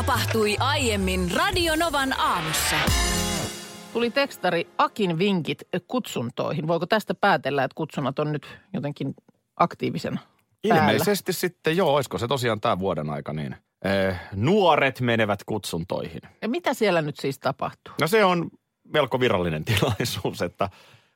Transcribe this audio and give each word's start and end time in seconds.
Tapahtui 0.00 0.56
aiemmin 0.60 1.30
Radionovan 1.36 2.20
aamussa. 2.20 2.76
Tuli 3.92 4.10
tekstari 4.10 4.68
Akin 4.78 5.18
vinkit 5.18 5.58
kutsuntoihin. 5.86 6.68
Voiko 6.68 6.86
tästä 6.86 7.14
päätellä, 7.14 7.64
että 7.64 7.74
kutsunnat 7.74 8.18
on 8.18 8.32
nyt 8.32 8.46
jotenkin 8.72 9.14
aktiivisen 9.56 10.20
päällä? 10.68 10.90
Ilmeisesti 10.90 11.32
sitten, 11.32 11.76
joo, 11.76 11.94
olisiko 11.94 12.18
se 12.18 12.28
tosiaan 12.28 12.60
tämä 12.60 12.78
vuoden 12.78 13.10
aika 13.10 13.32
niin. 13.32 13.56
Eh, 13.84 14.20
nuoret 14.34 15.00
menevät 15.00 15.44
kutsuntoihin. 15.44 16.20
Ja 16.42 16.48
mitä 16.48 16.74
siellä 16.74 17.02
nyt 17.02 17.16
siis 17.16 17.38
tapahtuu? 17.38 17.94
No 18.00 18.06
se 18.06 18.24
on 18.24 18.50
melko 18.94 19.20
virallinen 19.20 19.64
tilaisuus, 19.70 20.42
että 20.42 20.68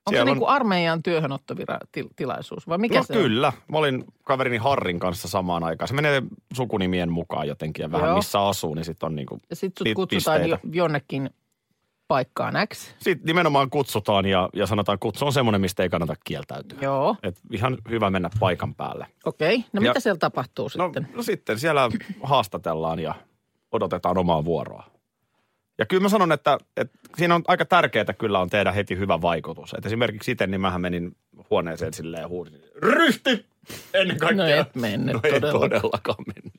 Onko 0.07 0.19
se 0.19 0.25
niin 0.25 0.39
kuin 0.39 0.49
armeijan 0.49 1.03
työhönottotilaisuus 1.03 2.69
vai 2.69 2.79
mikä 2.79 2.99
no 2.99 3.05
se 3.05 3.13
on? 3.13 3.23
kyllä. 3.23 3.53
Mä 3.69 3.79
olin 3.79 4.05
kaverini 4.25 4.57
Harrin 4.57 4.99
kanssa 4.99 5.29
samaan 5.29 5.65
aikaan. 5.65 5.89
Se 5.89 5.95
menee 5.95 6.23
sukunimien 6.53 7.13
mukaan 7.13 7.49
jotenkin 7.49 7.83
ja 7.83 7.93
vähän 7.93 8.09
Joo. 8.09 8.17
missä 8.17 8.47
asuu, 8.49 8.75
niin 8.75 8.85
sitten 8.85 9.07
on 9.07 9.17
niin 9.17 9.27
kuin 9.27 9.41
Ja 9.51 9.57
sitten 9.57 9.87
sut 9.87 9.95
kutsutaan 9.95 10.41
pisteitä. 10.41 10.69
jonnekin 10.73 11.31
paikkaan 12.09 12.55
X. 12.75 12.95
Sitten 12.99 13.27
nimenomaan 13.27 13.71
kutsutaan 13.71 14.27
ja, 14.27 14.49
ja 14.55 14.67
sanotaan, 14.67 14.99
kutsu 14.99 15.27
on 15.27 15.33
semmoinen, 15.33 15.61
mistä 15.61 15.83
ei 15.83 15.89
kannata 15.89 16.15
kieltäytyä. 16.25 16.79
Joo, 16.83 17.17
Et 17.23 17.41
ihan 17.53 17.79
hyvä 17.91 18.11
mennä 18.11 18.31
paikan 18.41 18.75
päälle. 18.75 19.07
okei. 19.25 19.55
Okay. 19.57 19.69
No 19.73 19.83
Ja- 19.83 19.91
mitä 19.91 20.01
siellä 20.01 20.19
tapahtuu 20.19 20.69
No, 20.79 20.85
sitten? 20.87 21.09
no 21.15 21.23
sitten 21.23 21.59
siellä 21.59 21.89
haastatellaan 22.23 22.99
ja 22.99 23.15
odotetaan 23.73 24.19
omaa 24.19 24.45
vuoroa. 24.45 24.85
Ja 25.79 25.87
kyllä 25.87 26.03
mä 26.03 26.09
sanon, 26.09 26.33
että, 26.33 26.59
että 26.77 26.99
siinä 27.17 27.35
on 27.35 27.43
aika 27.49 27.65
tärkeää 27.65 28.15
kyllä 28.19 28.39
on 28.39 28.51
tehdä 28.51 28.73
heti 28.73 28.99
hyvä 28.99 29.21
vaikutus. 29.23 29.75
Et 29.79 29.87
esimerkiksi 29.87 30.31
itse, 30.31 30.47
niin 30.47 30.61
mähän 30.61 30.81
menin 30.81 31.17
huoneeseen 31.51 31.95
silleen 31.95 32.21
ja 32.21 32.29
huudin, 32.29 32.63
ryhti! 32.77 33.47
Ennen 33.95 34.19
kaikkea. 34.19 34.57
No 34.57 34.61
et 34.61 34.75
mennyt 34.75 35.15
no 35.15 35.21
ei 35.23 35.33
todella. 35.33 35.61
todellakaan 35.61 36.25
mennyt. 36.27 36.53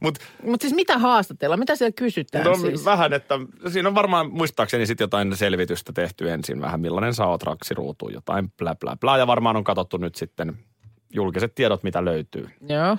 Mutta 0.00 0.20
Mutta 0.42 0.64
siis 0.64 0.74
mitä 0.74 0.98
haastatella? 0.98 1.56
Mitä 1.56 1.76
siellä 1.76 1.92
kysytään 1.92 2.44
no, 2.44 2.54
siis? 2.54 2.84
vähän, 2.84 3.12
että 3.12 3.34
siinä 3.68 3.88
on 3.88 3.94
varmaan 3.94 4.30
muistaakseni 4.30 4.86
sitten 4.86 5.04
jotain 5.04 5.36
selvitystä 5.36 5.92
tehty 5.92 6.30
ensin 6.30 6.60
vähän, 6.60 6.80
millainen 6.80 7.14
sä 7.14 7.26
oot 7.26 7.42
raksiruutuun, 7.42 8.12
jotain 8.12 8.52
blä 8.58 8.74
blä 8.74 8.96
blä. 9.00 9.18
Ja 9.18 9.26
varmaan 9.26 9.56
on 9.56 9.64
katsottu 9.64 9.96
nyt 9.96 10.14
sitten 10.14 10.58
julkiset 11.12 11.54
tiedot, 11.54 11.82
mitä 11.82 12.04
löytyy. 12.04 12.48
Joo. 12.68 12.96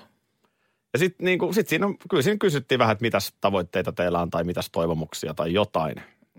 Ja 0.98 1.00
sitten 1.00 1.26
niinku, 1.26 1.54
sit 1.54 1.68
siinä, 1.68 1.88
kyllä 2.10 2.24
siinä 2.24 2.38
kysyttiin 2.38 2.80
vähän, 2.80 2.92
että 2.94 3.02
mitäs 3.06 3.34
tavoitteita 3.42 3.92
teillä 3.92 4.20
on 4.20 4.30
tai 4.30 4.44
mitäs 4.44 4.70
toivomuksia 4.72 5.34
tai 5.34 5.54
jotain. 5.54 5.96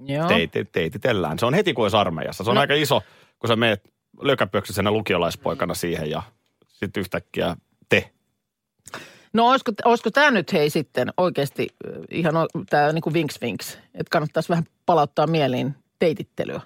Joo. 0.06 0.28
Teiti, 0.28 0.64
teititellään. 0.64 1.38
Se 1.38 1.46
on 1.46 1.54
heti 1.54 1.74
kuin 1.74 1.82
olisi 1.84 1.96
armeijassa. 1.96 2.44
Se 2.44 2.50
on 2.50 2.54
No. 2.54 2.60
aika 2.60 2.74
iso, 2.74 3.02
kun 3.38 3.48
sä 3.48 3.56
meet 3.56 3.92
lökäpöksysenä 4.20 4.90
lukiolaispoikana 4.90 5.74
siihen 5.74 6.10
ja 6.10 6.22
sitten 6.68 7.00
yhtäkkiä 7.00 7.56
te. 7.88 8.10
No 9.32 9.48
olisiko, 9.50 9.72
olisiko 9.84 10.10
tämä 10.10 10.30
nyt 10.30 10.52
hei 10.52 10.70
sitten 10.70 11.08
oikeasti 11.16 11.68
ihan 12.10 12.34
tämä 12.70 12.92
niinku 12.92 13.12
vinks 13.12 13.40
vinks, 13.40 13.74
että 13.94 14.10
kannattaisi 14.10 14.48
vähän 14.48 14.64
palauttaa 14.86 15.26
mieliin 15.26 15.74
teitittelyä? 15.98 16.60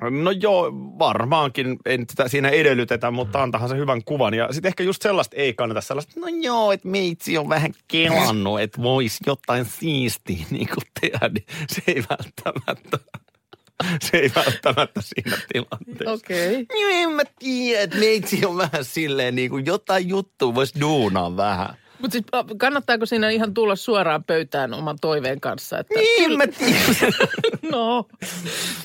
No 0.00 0.30
joo, 0.30 0.72
varmaankin. 0.98 1.76
En 1.86 2.04
sitä 2.10 2.28
siinä 2.28 2.48
edellytetä, 2.48 3.10
mutta 3.10 3.42
antahan 3.42 3.68
se 3.68 3.76
hyvän 3.76 4.04
kuvan. 4.04 4.34
Ja 4.34 4.52
sitten 4.52 4.68
ehkä 4.68 4.82
just 4.82 5.02
sellaista 5.02 5.36
ei 5.36 5.54
kannata 5.54 5.80
sellaista, 5.80 6.20
no 6.20 6.26
joo, 6.40 6.72
että 6.72 6.88
meitsi 6.88 7.38
on 7.38 7.48
vähän 7.48 7.72
kelannut, 7.88 8.60
että 8.60 8.82
voisi 8.82 9.18
jotain 9.26 9.64
siistiä 9.64 10.46
niin 10.50 10.68
kuin 10.68 10.86
tehdä. 11.00 11.28
Niin 11.28 11.46
se 11.68 11.82
ei 11.86 12.04
välttämättä, 12.10 12.98
se 14.10 14.16
ei 14.16 14.30
välttämättä 14.34 15.00
siinä 15.02 15.36
tilanteessa. 15.52 16.12
Okei. 16.12 16.62
Okay. 16.62 16.66
Niin 16.72 16.96
en 17.02 17.10
mä 17.10 17.22
tiedä, 17.38 17.82
että 17.82 17.96
meitsi 17.96 18.46
on 18.46 18.56
vähän 18.56 18.84
silleen 18.84 19.34
niin 19.34 19.50
kuin 19.50 19.66
jotain 19.66 20.08
juttua 20.08 20.54
voisi 20.54 20.80
duunaa 20.80 21.36
vähän. 21.36 21.76
Mutta 21.98 22.12
siis 22.12 22.24
kannattaako 22.58 23.06
siinä 23.06 23.30
ihan 23.30 23.54
tulla 23.54 23.76
suoraan 23.76 24.24
pöytään 24.24 24.74
oman 24.74 24.96
toiveen 25.00 25.40
kanssa? 25.40 25.78
Että 25.78 25.94
Niin 25.98 26.38
mä 26.38 26.46
tiedän. 26.46 27.12
No, 27.72 28.06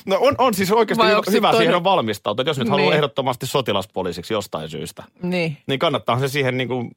No 0.06 0.16
on, 0.20 0.34
on 0.38 0.54
siis 0.54 0.72
oikeasti 0.72 0.98
Vai 1.02 1.10
hyvä, 1.10 1.22
hyvä 1.30 1.48
toinen- 1.48 1.58
siihen 1.58 1.74
on 1.76 1.84
valmistautua. 1.84 2.44
Jos 2.46 2.58
nyt 2.58 2.68
haluaa 2.68 2.86
Niin. 2.90 2.96
ehdottomasti 2.96 3.46
sotilaspoliisiksi 3.46 4.34
jostain 4.34 4.68
syystä, 4.68 5.04
niin. 5.22 5.56
niin 5.66 5.78
kannattaa 5.78 6.18
se 6.20 6.28
siihen 6.28 6.56
niin 6.56 6.68
kuin 6.68 6.90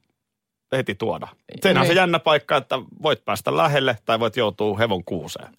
heti 0.76 0.94
tuoda. 0.94 1.28
Sehän 1.62 1.76
on 1.78 1.84
se 1.84 1.88
Niin. 1.88 1.96
jännä 1.96 2.18
paikka, 2.18 2.56
että 2.56 2.78
voit 3.02 3.24
päästä 3.24 3.56
lähelle 3.56 3.98
tai 4.04 4.20
voit 4.20 4.36
joutua 4.36 4.78
hevon 4.78 5.04
kuuseen. 5.04 5.56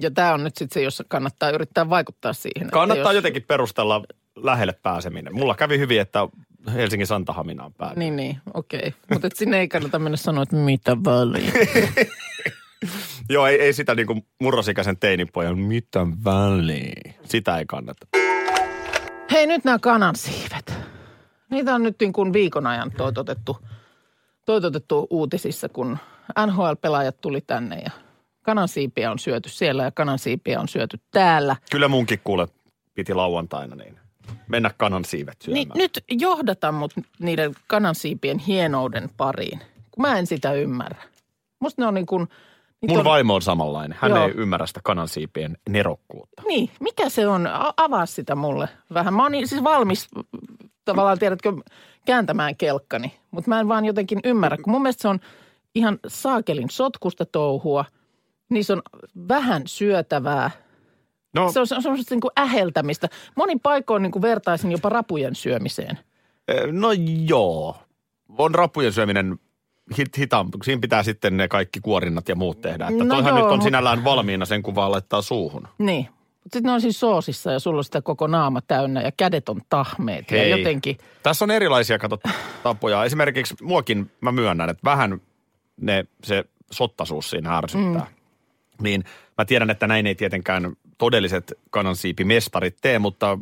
Ja 0.00 0.10
tämä 0.10 0.34
on 0.34 0.44
nyt 0.44 0.56
sitten 0.56 0.74
se, 0.74 0.82
jossa 0.82 1.04
kannattaa 1.08 1.50
yrittää 1.50 1.90
vaikuttaa 1.90 2.32
siihen. 2.32 2.70
Kannattaa 2.70 3.12
jos, 3.12 3.14
jotenkin 3.14 3.42
perustella 3.42 4.02
lähelle 4.42 4.72
pääseminen. 4.72 5.34
Mulla 5.34 5.54
kävi 5.54 5.78
hyvin, 5.78 6.00
että 6.00 6.28
Helsingin 6.74 7.06
Santahaminaan 7.06 7.72
päätin. 7.72 7.98
Niin, 7.98 8.16
niin, 8.16 8.40
okei. 8.54 8.78
Okay. 8.78 8.92
Mutta 9.10 9.28
sinne 9.34 9.60
ei 9.60 9.68
kannata 9.68 9.98
mennä 9.98 10.16
sanoa, 10.16 10.42
että 10.42 10.56
mitä 10.56 10.96
väliä. 10.96 11.52
Joo, 13.30 13.46
ei, 13.46 13.60
ei 13.60 13.72
sitä 13.72 13.94
niin 13.94 14.06
kuin 14.06 14.26
murrosikäisen 14.40 14.96
teinipojan, 14.96 15.58
mitä 15.58 16.06
väliä. 16.24 17.14
Sitä 17.24 17.58
ei 17.58 17.66
kannata. 17.66 18.06
Hei, 19.30 19.46
nyt 19.46 19.64
nämä 19.64 19.78
kanansiivet. 19.78 20.74
Niitä 21.50 21.74
on 21.74 21.82
nyt 21.82 21.96
niin 22.00 22.12
kuin 22.12 22.32
viikon 22.32 22.66
ajan 22.66 22.90
toitotettu, 22.90 23.58
toitotettu 24.44 25.06
uutisissa, 25.10 25.68
kun 25.68 25.98
NHL-pelaajat 26.46 27.20
tuli 27.20 27.40
tänne 27.40 27.76
ja 27.84 27.90
kanansiipiä 28.42 29.10
on 29.10 29.18
syöty 29.18 29.48
siellä 29.48 29.84
ja 29.84 29.90
kanansiipiä 29.90 30.60
on 30.60 30.68
syöty 30.68 31.00
täällä. 31.10 31.56
Kyllä 31.70 31.88
munkin 31.88 32.20
kuule 32.24 32.48
piti 32.94 33.14
lauantaina 33.14 33.76
niin 33.76 33.98
mennä 34.48 34.70
kanan 34.76 35.04
siivet 35.04 35.42
syömään. 35.42 35.64
Niin 35.64 35.70
nyt 35.74 36.04
johdata 36.10 36.72
mut 36.72 36.92
niiden 37.18 37.54
kanansiipien 37.66 38.38
hienouden 38.38 39.10
pariin, 39.16 39.60
kun 39.90 40.02
mä 40.02 40.18
en 40.18 40.26
sitä 40.26 40.52
ymmärrä. 40.52 41.02
Musta 41.60 41.82
ne 41.82 41.86
on 41.88 41.94
niin 41.94 42.06
kuin... 42.06 42.28
Mun 42.88 42.98
on, 42.98 43.04
vaimo 43.04 43.34
on 43.34 43.42
samanlainen. 43.42 43.98
Hän 44.00 44.10
Joo. 44.10 44.24
ei 44.24 44.30
ymmärrä 44.36 44.66
sitä 44.66 44.80
kanansiipien 44.84 45.56
nerokkuutta. 45.68 46.42
Niin, 46.46 46.70
mikä 46.80 47.08
se 47.08 47.28
on? 47.28 47.46
A- 47.46 47.74
avaa 47.76 48.06
sitä 48.06 48.34
mulle 48.34 48.68
vähän. 48.94 49.14
Mä 49.14 49.22
oon 49.22 49.32
niin, 49.32 49.48
siis 49.48 49.64
valmis 49.64 50.08
tavallaan, 50.84 51.18
tiedätkö, 51.18 51.52
kääntämään 52.06 52.56
kelkkani. 52.56 53.12
Mutta 53.30 53.48
mä 53.48 53.60
en 53.60 53.68
vaan 53.68 53.84
jotenkin 53.84 54.20
ymmärrä, 54.24 54.56
kun 54.56 54.72
mun 54.72 54.82
mielestä 54.82 55.02
se 55.02 55.08
on 55.08 55.20
ihan 55.74 55.98
saakelin 56.06 56.70
sotkusta 56.70 57.26
touhua. 57.26 57.84
Niissä 58.48 58.72
on 58.72 58.82
vähän 59.28 59.62
syötävää. 59.66 60.50
No, 61.38 61.52
Se 61.52 61.60
on, 61.60 61.66
se 61.66 61.74
on 61.74 61.82
semmoista 61.82 62.14
niin 62.14 62.20
kuin 62.20 62.30
äheltämistä. 62.40 63.08
Monin 63.34 63.60
paikoin 63.60 64.02
niin 64.02 64.12
kuin 64.12 64.22
vertaisin 64.22 64.72
jopa 64.72 64.88
rapujen 64.88 65.34
syömiseen. 65.34 65.98
eh, 66.48 66.72
no 66.72 66.88
joo. 67.26 67.76
On 68.38 68.54
rapujen 68.54 68.92
syöminen 68.92 69.38
hit, 69.98 70.18
hitaampi. 70.18 70.58
Siinä 70.64 70.80
pitää 70.80 71.02
sitten 71.02 71.36
ne 71.36 71.48
kaikki 71.48 71.80
kuorinnat 71.80 72.28
ja 72.28 72.36
muut 72.36 72.60
tehdä. 72.60 72.86
Että 72.88 73.04
No 73.04 73.14
toihan 73.14 73.36
joo, 73.36 73.42
nyt 73.42 73.52
on 73.52 73.62
sinällään 73.62 74.04
valmiina 74.04 74.44
sen, 74.44 74.62
kun 74.62 74.74
vaan 74.74 74.92
laittaa 74.92 75.22
suuhun. 75.22 75.68
Niin. 75.78 76.08
Sitten 76.42 76.62
ne 76.62 76.72
on 76.72 76.80
siis 76.80 77.00
soosissa 77.00 77.52
ja 77.52 77.58
sulla 77.58 77.78
on 77.78 77.84
sitä 77.84 78.02
koko 78.02 78.26
naama 78.26 78.60
täynnä 78.60 79.00
ja 79.02 79.12
kädet 79.16 79.48
on 79.48 79.60
tahmeet. 79.68 80.30
Hei. 80.30 80.50
Ja 80.50 80.56
jotenkin, 80.56 80.98
Tässä 81.22 81.44
on 81.44 81.50
erilaisia 81.50 81.98
kato, 81.98 82.18
tapoja. 82.62 83.04
Esimerkiksi 83.04 83.54
muokin 83.62 84.10
mä 84.20 84.32
myönnän, 84.32 84.70
että 84.70 84.80
vähän 84.84 85.20
ne, 85.80 86.04
se 86.24 86.44
sottasuus 86.72 87.30
siinä 87.30 87.56
ärsyttää. 87.58 88.06
Mm. 88.10 88.82
Niin 88.82 89.04
mä 89.38 89.44
tiedän, 89.44 89.70
että 89.70 89.86
näin 89.86 90.06
ei 90.06 90.14
tietenkään 90.14 90.72
todelliset 90.98 91.52
kanansiipimestarit 91.70 92.76
tee, 92.80 92.98
mutta 92.98 93.38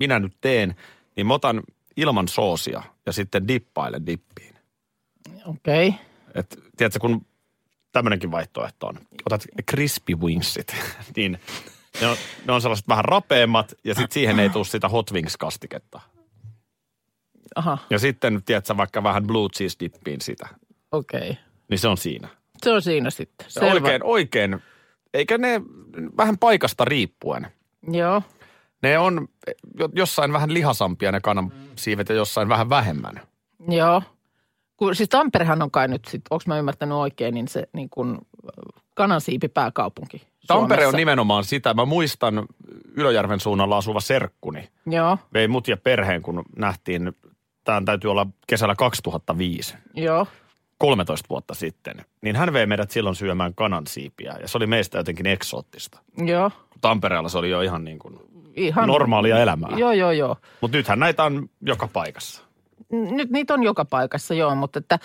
minä 0.00 0.18
nyt 0.18 0.32
teen, 0.40 0.76
niin 1.16 1.26
mä 1.26 1.34
otan 1.34 1.62
ilman 1.96 2.28
soosia 2.28 2.82
ja 3.06 3.12
sitten 3.12 3.48
dippailen 3.48 4.06
dippiin. 4.06 4.54
okei. 5.46 5.88
Okay. 5.88 6.00
Et, 6.34 6.58
tiedätkö, 6.76 7.00
kun 7.00 7.26
tämmöinenkin 7.92 8.30
vaihtoehto 8.30 8.86
on. 8.86 8.98
Otat 9.26 9.46
crispy 9.70 10.14
wingsit, 10.14 10.76
niin 11.16 11.40
ne 12.00 12.06
on, 12.06 12.16
ne 12.46 12.52
on 12.52 12.62
sellaiset 12.62 12.88
vähän 12.88 13.04
rapeammat 13.04 13.74
ja 13.84 13.94
sitten 13.94 14.14
siihen 14.14 14.40
ei 14.40 14.50
tule 14.50 14.64
sitä 14.64 14.88
hot 14.88 15.12
wings-kastiketta. 15.12 16.00
Aha, 17.56 17.78
Ja 17.90 17.98
sitten, 17.98 18.42
tiedätkö, 18.46 18.76
vaikka 18.76 19.02
vähän 19.02 19.26
blue 19.26 19.48
cheese 19.48 19.76
dippiin 19.80 20.20
sitä. 20.20 20.48
okei. 20.92 21.30
Okay. 21.30 21.34
Niin 21.70 21.78
se 21.78 21.88
on 21.88 21.96
siinä. 21.96 22.28
Se 22.62 22.70
on 22.70 22.82
siinä 22.82 23.10
sitten. 23.10 23.50
Selvä. 23.50 23.72
Oikein, 23.72 24.04
oikein. 24.04 24.62
Eikä 25.18 25.38
ne 25.38 25.60
vähän 26.16 26.38
paikasta 26.38 26.84
riippuen. 26.84 27.46
Joo. 27.90 28.22
Ne 28.82 28.98
on 28.98 29.28
jo- 29.78 29.88
jossain 29.92 30.32
vähän 30.32 30.54
lihasampia 30.54 31.12
ne 31.12 31.20
kanan 31.20 31.52
siivet 31.76 32.08
ja 32.08 32.14
jossain 32.14 32.48
vähän 32.48 32.68
vähemmän. 32.70 33.20
Joo. 33.68 34.02
Kun, 34.76 34.94
siis 34.96 35.08
Tamperehan 35.08 35.62
on 35.62 35.70
kai 35.70 35.88
nyt 35.88 36.02
onko 36.30 36.42
mä 36.46 36.58
ymmärtänyt 36.58 36.98
oikein, 36.98 37.34
niin 37.34 37.48
se 37.48 37.68
niin 37.72 37.90
kuin 37.90 38.18
kanansiipi 38.94 39.48
pääkaupunki 39.48 40.22
Tampere 40.46 40.86
on 40.86 40.94
nimenomaan 40.94 41.44
sitä. 41.44 41.74
Mä 41.74 41.84
muistan 41.84 42.46
Ylöjärven 42.94 43.40
suunnalla 43.40 43.76
asuva 43.76 44.00
serkkuni. 44.00 44.68
Joo, 44.86 45.18
Vei 45.34 45.48
mut 45.48 45.68
ja 45.68 45.76
perheen, 45.76 46.22
kun 46.22 46.42
nähtiin, 46.56 47.12
tämän 47.64 47.84
täytyy 47.84 48.10
olla 48.10 48.26
kesällä 48.46 48.74
2005. 48.74 49.74
joo. 49.94 50.26
13 50.78 51.26
vuotta 51.30 51.54
sitten, 51.54 52.04
niin 52.22 52.36
hän 52.36 52.52
vei 52.52 52.66
meidät 52.66 52.90
silloin 52.90 53.16
syömään 53.16 53.54
kanansiipiä 53.54 54.36
ja 54.40 54.48
se 54.48 54.58
oli 54.58 54.66
meistä 54.66 54.98
jotenkin 54.98 55.26
eksoottista. 55.26 55.98
Joo, 56.26 56.50
Tampereella 56.80 57.28
se 57.28 57.38
oli 57.38 57.50
jo 57.50 57.60
ihan 57.60 57.84
niin 57.84 57.98
kuin 57.98 58.18
ihan. 58.56 58.88
normaalia 58.88 59.38
elämää. 59.38 59.70
Joo, 59.76 59.92
joo, 59.92 60.10
joo. 60.10 60.36
Mutta 60.60 60.76
nythän 60.76 60.98
näitä 60.98 61.24
on 61.24 61.50
joka 61.60 61.88
paikassa. 61.88 62.42
Nyt 62.90 63.30
niitä 63.30 63.54
on 63.54 63.62
joka 63.62 63.84
paikassa, 63.84 64.34
joo, 64.34 64.54
mutta 64.54 64.78
että 64.78 64.98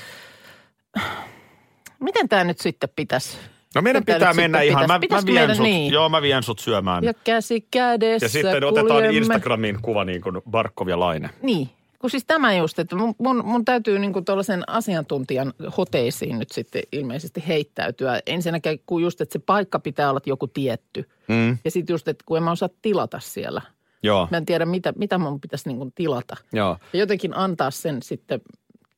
miten 1.99 2.29
tämä 2.29 2.43
nyt 2.43 2.59
sitten 2.59 2.89
pitäisi? 2.95 3.37
No 3.75 3.81
meidän 3.81 4.05
pitää 4.05 4.27
nyt 4.29 4.35
mennä 4.35 4.61
ihan, 4.61 4.87
mä, 4.87 4.99
mä 5.09 5.21
vien 5.25 5.55
sut, 5.55 5.63
niin? 5.63 5.93
joo 5.93 6.09
mä 6.09 6.21
vien 6.21 6.43
sut 6.43 6.59
syömään. 6.59 7.03
Ja 7.03 7.13
käsi 7.13 7.67
kädessä 7.71 8.25
ja 8.25 8.29
sitten 8.29 8.63
otetaan 8.63 8.87
kuljemme. 8.87 9.17
Instagramiin 9.17 9.79
kuva 9.81 10.05
niin 10.05 10.21
kuin 10.21 10.41
Barkov 10.51 10.87
ja 10.87 10.99
Laine. 10.99 11.29
Niin, 11.41 11.69
kun 12.03 12.09
siis 12.09 12.25
tämä 12.25 12.53
just, 12.53 12.79
että 12.79 12.95
mun, 12.95 13.15
mun, 13.17 13.45
mun 13.45 13.65
täytyy 13.65 13.99
niin 13.99 14.13
kuin 14.13 14.25
tuollaisen 14.25 14.69
asiantuntijan 14.69 15.53
hoteisiin 15.77 16.39
nyt 16.39 16.51
sitten 16.51 16.81
ilmeisesti 16.91 17.43
heittäytyä. 17.47 18.21
Ensinnäkin 18.25 18.81
kun 18.85 19.01
just, 19.01 19.21
että 19.21 19.33
se 19.33 19.39
paikka 19.39 19.79
pitää 19.79 20.09
olla 20.09 20.19
joku 20.25 20.47
tietty. 20.47 21.09
Mm. 21.27 21.57
Ja 21.65 21.71
sitten 21.71 21.93
just, 21.93 22.07
että 22.07 22.23
kun 22.27 22.37
en 22.37 22.43
mä 22.43 22.51
osaa 22.51 22.69
tilata 22.81 23.19
siellä. 23.19 23.61
Joo, 24.03 24.27
Mä 24.31 24.37
en 24.37 24.45
tiedä, 24.45 24.65
mitä, 24.65 24.93
mitä 24.97 25.17
mun 25.17 25.41
pitäisi 25.41 25.69
niin 25.69 25.77
kuin 25.77 25.91
tilata. 25.95 26.37
joo. 26.53 26.77
Ja 26.93 26.99
jotenkin 26.99 27.37
antaa 27.37 27.71
sen 27.71 28.01
sitten 28.01 28.41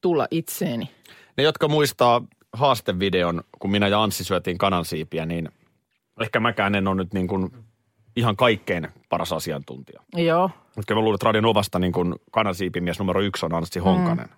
tulla 0.01 0.27
itseeni. 0.31 0.89
Ne, 1.37 1.43
jotka 1.43 1.67
muistaa 1.67 2.21
haastevideon, 2.53 3.43
kun 3.59 3.71
minä 3.71 3.87
ja 3.87 4.03
Anssi 4.03 4.23
syötiin 4.23 4.57
kanansiipiä, 4.57 5.25
niin 5.25 5.49
ehkä 6.21 6.39
mäkään 6.39 6.75
en 6.75 6.87
ole 6.87 6.95
nyt 6.95 7.13
niin 7.13 7.27
kuin 7.27 7.51
ihan 8.15 8.35
kaikkein 8.35 8.87
paras 9.09 9.33
asiantuntija. 9.33 10.01
Joo. 10.15 10.49
Mutta 10.75 10.95
mä 10.95 11.01
luulen, 11.01 11.15
että 11.15 11.25
Radion 11.25 11.45
Ovasta 11.45 11.79
niin 11.79 11.91
kuin 11.91 12.15
kanansiipimies 12.31 12.99
numero 12.99 13.21
yksi 13.21 13.45
on 13.45 13.55
Anssi 13.55 13.79
Honkanen. 13.79 14.29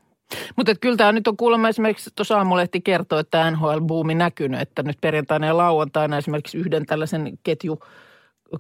Mutta 0.56 0.76
kyllä 0.76 0.98
tämä 0.98 1.12
nyt 1.12 1.28
on 1.28 1.38
kuulemma 1.38 1.70
esimerkiksi, 1.70 2.10
tuossa 2.16 2.38
aamulehti 2.38 2.82
kertoo, 2.82 3.20
että 3.20 3.52
NHL-buumi 3.52 4.16
näkynyt, 4.16 4.62
että 4.62 4.84
nyt 4.84 4.98
perjantaina 5.02 5.48
ja 5.48 5.58
lauantaina 5.58 6.18
esimerkiksi 6.18 6.58
yhden 6.58 6.86
tällaisen 6.86 7.40
ketju, 7.44 7.80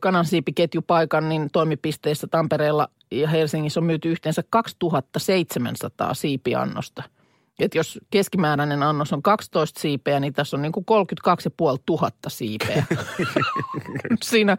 kanansiipiketjupaikan 0.01 1.29
niin 1.29 1.49
toimipisteissä 1.53 2.27
Tampereella 2.27 2.87
ja 3.11 3.27
Helsingissä 3.27 3.79
on 3.79 3.85
myyty 3.85 4.11
yhteensä 4.11 4.43
2700 4.49 6.13
siipiannosta. 6.13 7.03
Et 7.59 7.75
jos 7.75 7.99
keskimääräinen 8.09 8.83
annos 8.83 9.13
on 9.13 9.21
12 9.21 9.79
siipeä, 9.79 10.19
niin 10.19 10.33
tässä 10.33 10.57
on 10.57 10.61
niin 10.61 10.71
kuin 10.71 10.85
32 10.85 11.49
500 11.49 12.11
siipeä. 12.27 12.83
siinä 14.23 14.57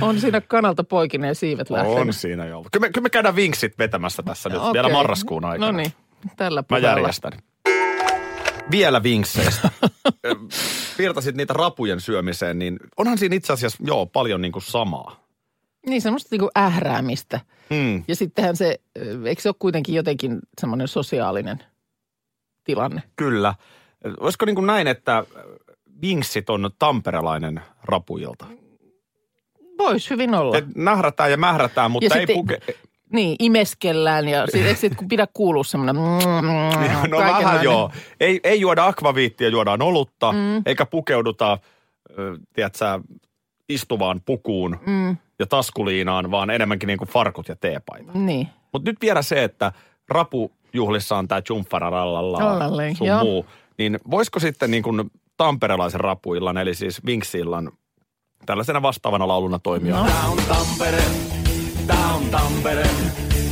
on 0.00 0.20
siinä 0.20 0.40
kanalta 0.40 0.84
poikineen 0.84 1.34
siivet 1.34 1.70
lähtenyt. 1.70 1.98
On 1.98 2.12
siinä 2.12 2.46
jo. 2.46 2.64
Kyllä 2.72 2.86
me, 2.86 2.92
kyllä 2.92 3.02
me 3.02 3.10
käydään 3.10 3.36
vinksit 3.36 3.78
vetämässä 3.78 4.22
tässä 4.22 4.48
nyt 4.48 4.58
Okei. 4.58 4.72
vielä 4.72 4.88
marraskuun 4.88 5.44
aikana. 5.44 5.72
No 5.72 5.78
niin, 5.78 5.92
tällä 6.36 6.60
Mä 6.60 6.62
puheella. 6.62 6.88
järjestän. 6.88 7.32
Vielä 8.70 9.02
vinkseistä. 9.02 9.70
Virtasit 10.98 11.36
niitä 11.36 11.52
rapujen 11.52 12.00
syömiseen, 12.00 12.58
niin 12.58 12.78
onhan 12.96 13.18
siinä 13.18 13.36
itse 13.36 13.52
asiassa, 13.52 13.78
joo, 13.86 14.06
paljon 14.06 14.42
niin 14.42 14.52
kuin 14.52 14.62
samaa. 14.62 15.22
Niin 15.86 16.02
semmoista 16.02 16.28
niin 16.30 16.40
kuin 16.40 16.50
ähräämistä. 16.58 17.40
Mm. 17.70 18.04
Ja 18.08 18.16
sittenhän 18.16 18.56
se, 18.56 18.80
eikö 19.24 19.42
se 19.42 19.48
ole 19.48 19.56
kuitenkin 19.58 19.94
jotenkin 19.94 20.38
semmoinen 20.60 20.88
sosiaalinen 20.88 21.64
tilanne? 22.64 23.02
Kyllä. 23.16 23.54
Olisiko 24.20 24.46
niin 24.46 24.54
kuin 24.54 24.66
näin, 24.66 24.86
että 24.86 25.24
vinksit 26.02 26.50
on 26.50 26.70
tamperelainen 26.78 27.60
rapujilta? 27.84 28.46
Voisi 29.78 30.10
hyvin 30.10 30.34
olla. 30.34 30.58
Et 30.58 30.64
nährätään 30.76 31.30
ja 31.30 31.36
mährätään, 31.36 31.90
mutta 31.90 32.06
Ja 32.14 32.20
ei 32.20 32.26
sitten- 32.26 32.36
puke... 32.36 32.58
Niin, 33.12 33.36
imeskellään 33.38 34.28
ja 34.28 34.46
sit, 34.46 34.66
eikö 34.66 34.80
sit, 34.80 34.94
kun 34.96 35.08
pidä 35.08 35.26
kuulua 35.32 35.64
semmoinen 35.64 35.96
No 37.10 37.18
vähän 37.18 37.64
joo. 37.64 37.90
Ei, 38.20 38.40
ei 38.44 38.60
juoda 38.60 38.86
akvaviittia, 38.86 39.48
juodaan 39.48 39.82
olutta, 39.82 40.32
mm. 40.32 40.62
eikä 40.66 40.86
pukeuduta, 40.86 41.58
tiedätkö, 42.52 43.00
istuvaan 43.68 44.20
pukuun 44.26 44.78
Mm, 44.86 45.16
ja 45.38 45.46
taskuliinaan, 45.46 46.30
vaan 46.30 46.50
enemmänkin 46.50 46.86
niin 46.86 46.98
kuin 46.98 47.08
farkut 47.08 47.48
ja 47.48 47.56
teepaita. 47.56 48.12
niin. 48.14 48.48
Mutta 48.72 48.90
nyt 48.90 49.00
vielä 49.00 49.22
se, 49.22 49.44
että 49.44 49.72
rapujuhlissa 50.72 51.16
on 51.16 51.28
tämä 51.28 51.42
Jumfararallalla 51.48 52.38
Lallalei, 52.38 52.94
sun 52.94 53.06
joo. 53.06 53.24
muu. 53.24 53.46
Niin 53.78 53.98
voisiko 54.10 54.40
sitten 54.40 54.70
niin 54.70 54.82
kuin 54.82 55.10
tamperelaisen 55.36 56.00
rapuillan, 56.00 56.58
eli 56.58 56.74
siis 56.74 57.06
Vinksillan, 57.06 57.72
tällaisena 58.46 58.82
vastaavana 58.82 59.28
lauluna 59.28 59.58
toimia? 59.58 59.96
No. 59.96 60.04
Tää 60.06 60.24
on 60.28 60.38
Tampere, 60.48 61.02
tää 61.86 62.14
on 62.14 62.22
Tampere. 62.30 62.86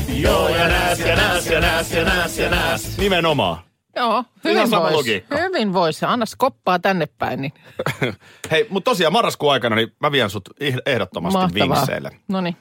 Joo 0.08 0.48
ja 0.48 0.68
nääs 0.68 1.00
ja 1.00 1.16
nääs 1.16 1.46
ja 1.46 1.60
nääs 1.60 1.92
ja 1.92 2.04
nääs 2.04 2.38
ja 2.38 2.50
nääs. 2.50 2.98
Nimenomaan. 2.98 3.58
Joo, 3.96 4.10
Ihan 4.10 4.24
hyvin 4.44 4.68
sama 4.68 4.90
voisi. 4.92 5.24
Hyvin 5.38 5.72
voisi. 5.72 6.04
Anna 6.04 6.24
koppaa 6.38 6.78
tänne 6.78 7.06
päin. 7.18 7.40
Niin 7.40 7.52
Hei, 8.50 8.66
mutta 8.70 8.90
tosiaan 8.90 9.12
marraskuun 9.12 9.52
aikana 9.52 9.76
niin 9.76 9.92
mä 10.00 10.12
vien 10.12 10.30
sut 10.30 10.48
ehdottomasti 10.86 11.38
mahtavaa. 11.38 11.76
vinkseille. 11.76 12.10
No 12.28 12.40
niin. 12.40 12.56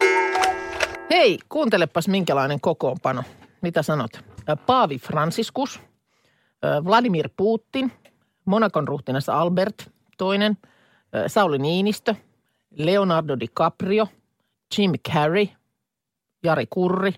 Hei, 1.12 1.40
kuuntelepas 1.50 2.08
minkälainen 2.08 2.62
kokoonpano. 2.62 3.24
Mitä 3.62 3.84
sanot? 3.84 4.12
Ä, 4.50 4.56
Paavi 4.56 4.98
Franciscus, 4.98 5.80
ä, 6.66 6.84
Vladimir 6.86 7.30
Putin, 7.38 7.92
Monakon 8.46 8.88
ruhtinas 8.88 9.30
Albert, 9.30 9.92
toinen, 10.18 10.58
ä, 11.16 11.28
Sauli 11.28 11.58
Niinistö, 11.58 12.16
Leonardo 12.72 13.40
DiCaprio, 13.40 14.08
Jim 14.78 14.92
Carrey, 15.14 15.48
Jari 16.44 16.66
Kurri. 16.70 17.14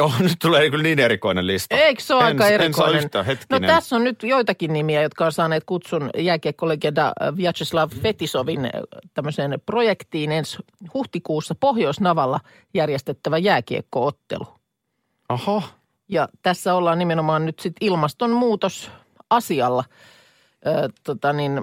Oh, 0.00 0.20
nyt 0.20 0.32
tulee 0.42 0.70
kyllä 0.70 0.82
niin 0.82 0.98
erikoinen 0.98 1.46
lista. 1.46 1.76
Eikö 1.76 2.02
se 2.02 2.14
ole 2.14 2.22
en, 2.22 2.26
aika 2.26 2.46
En 2.46 2.54
erikoinen? 2.54 3.10
saa 3.12 3.22
yhtään, 3.22 3.38
No 3.50 3.60
tässä 3.66 3.96
on 3.96 4.04
nyt 4.04 4.22
joitakin 4.22 4.72
nimiä, 4.72 5.02
jotka 5.02 5.24
on 5.24 5.32
saaneet 5.32 5.64
kutsun 5.64 6.10
jääkiekkolegenda 6.18 7.12
Vyacheslav 7.36 7.90
Fetisovin 8.02 8.64
äh, 8.64 8.70
tämmöiseen 9.14 9.60
projektiin 9.66 10.32
ensi 10.32 10.58
huhtikuussa 10.94 11.54
Pohjoisnavalla 11.60 12.40
järjestettävä 12.74 13.38
jääkiekkoottelu. 13.38 14.46
Aha. 15.28 15.62
Ja 16.08 16.28
tässä 16.42 16.74
ollaan 16.74 16.98
nimenomaan 16.98 17.46
nyt 17.46 17.58
sitten 17.58 17.86
ilmastonmuutos 17.86 18.90
asialla. 19.30 19.84
Ö, 20.66 20.88
tota 21.04 21.32
niin, 21.32 21.60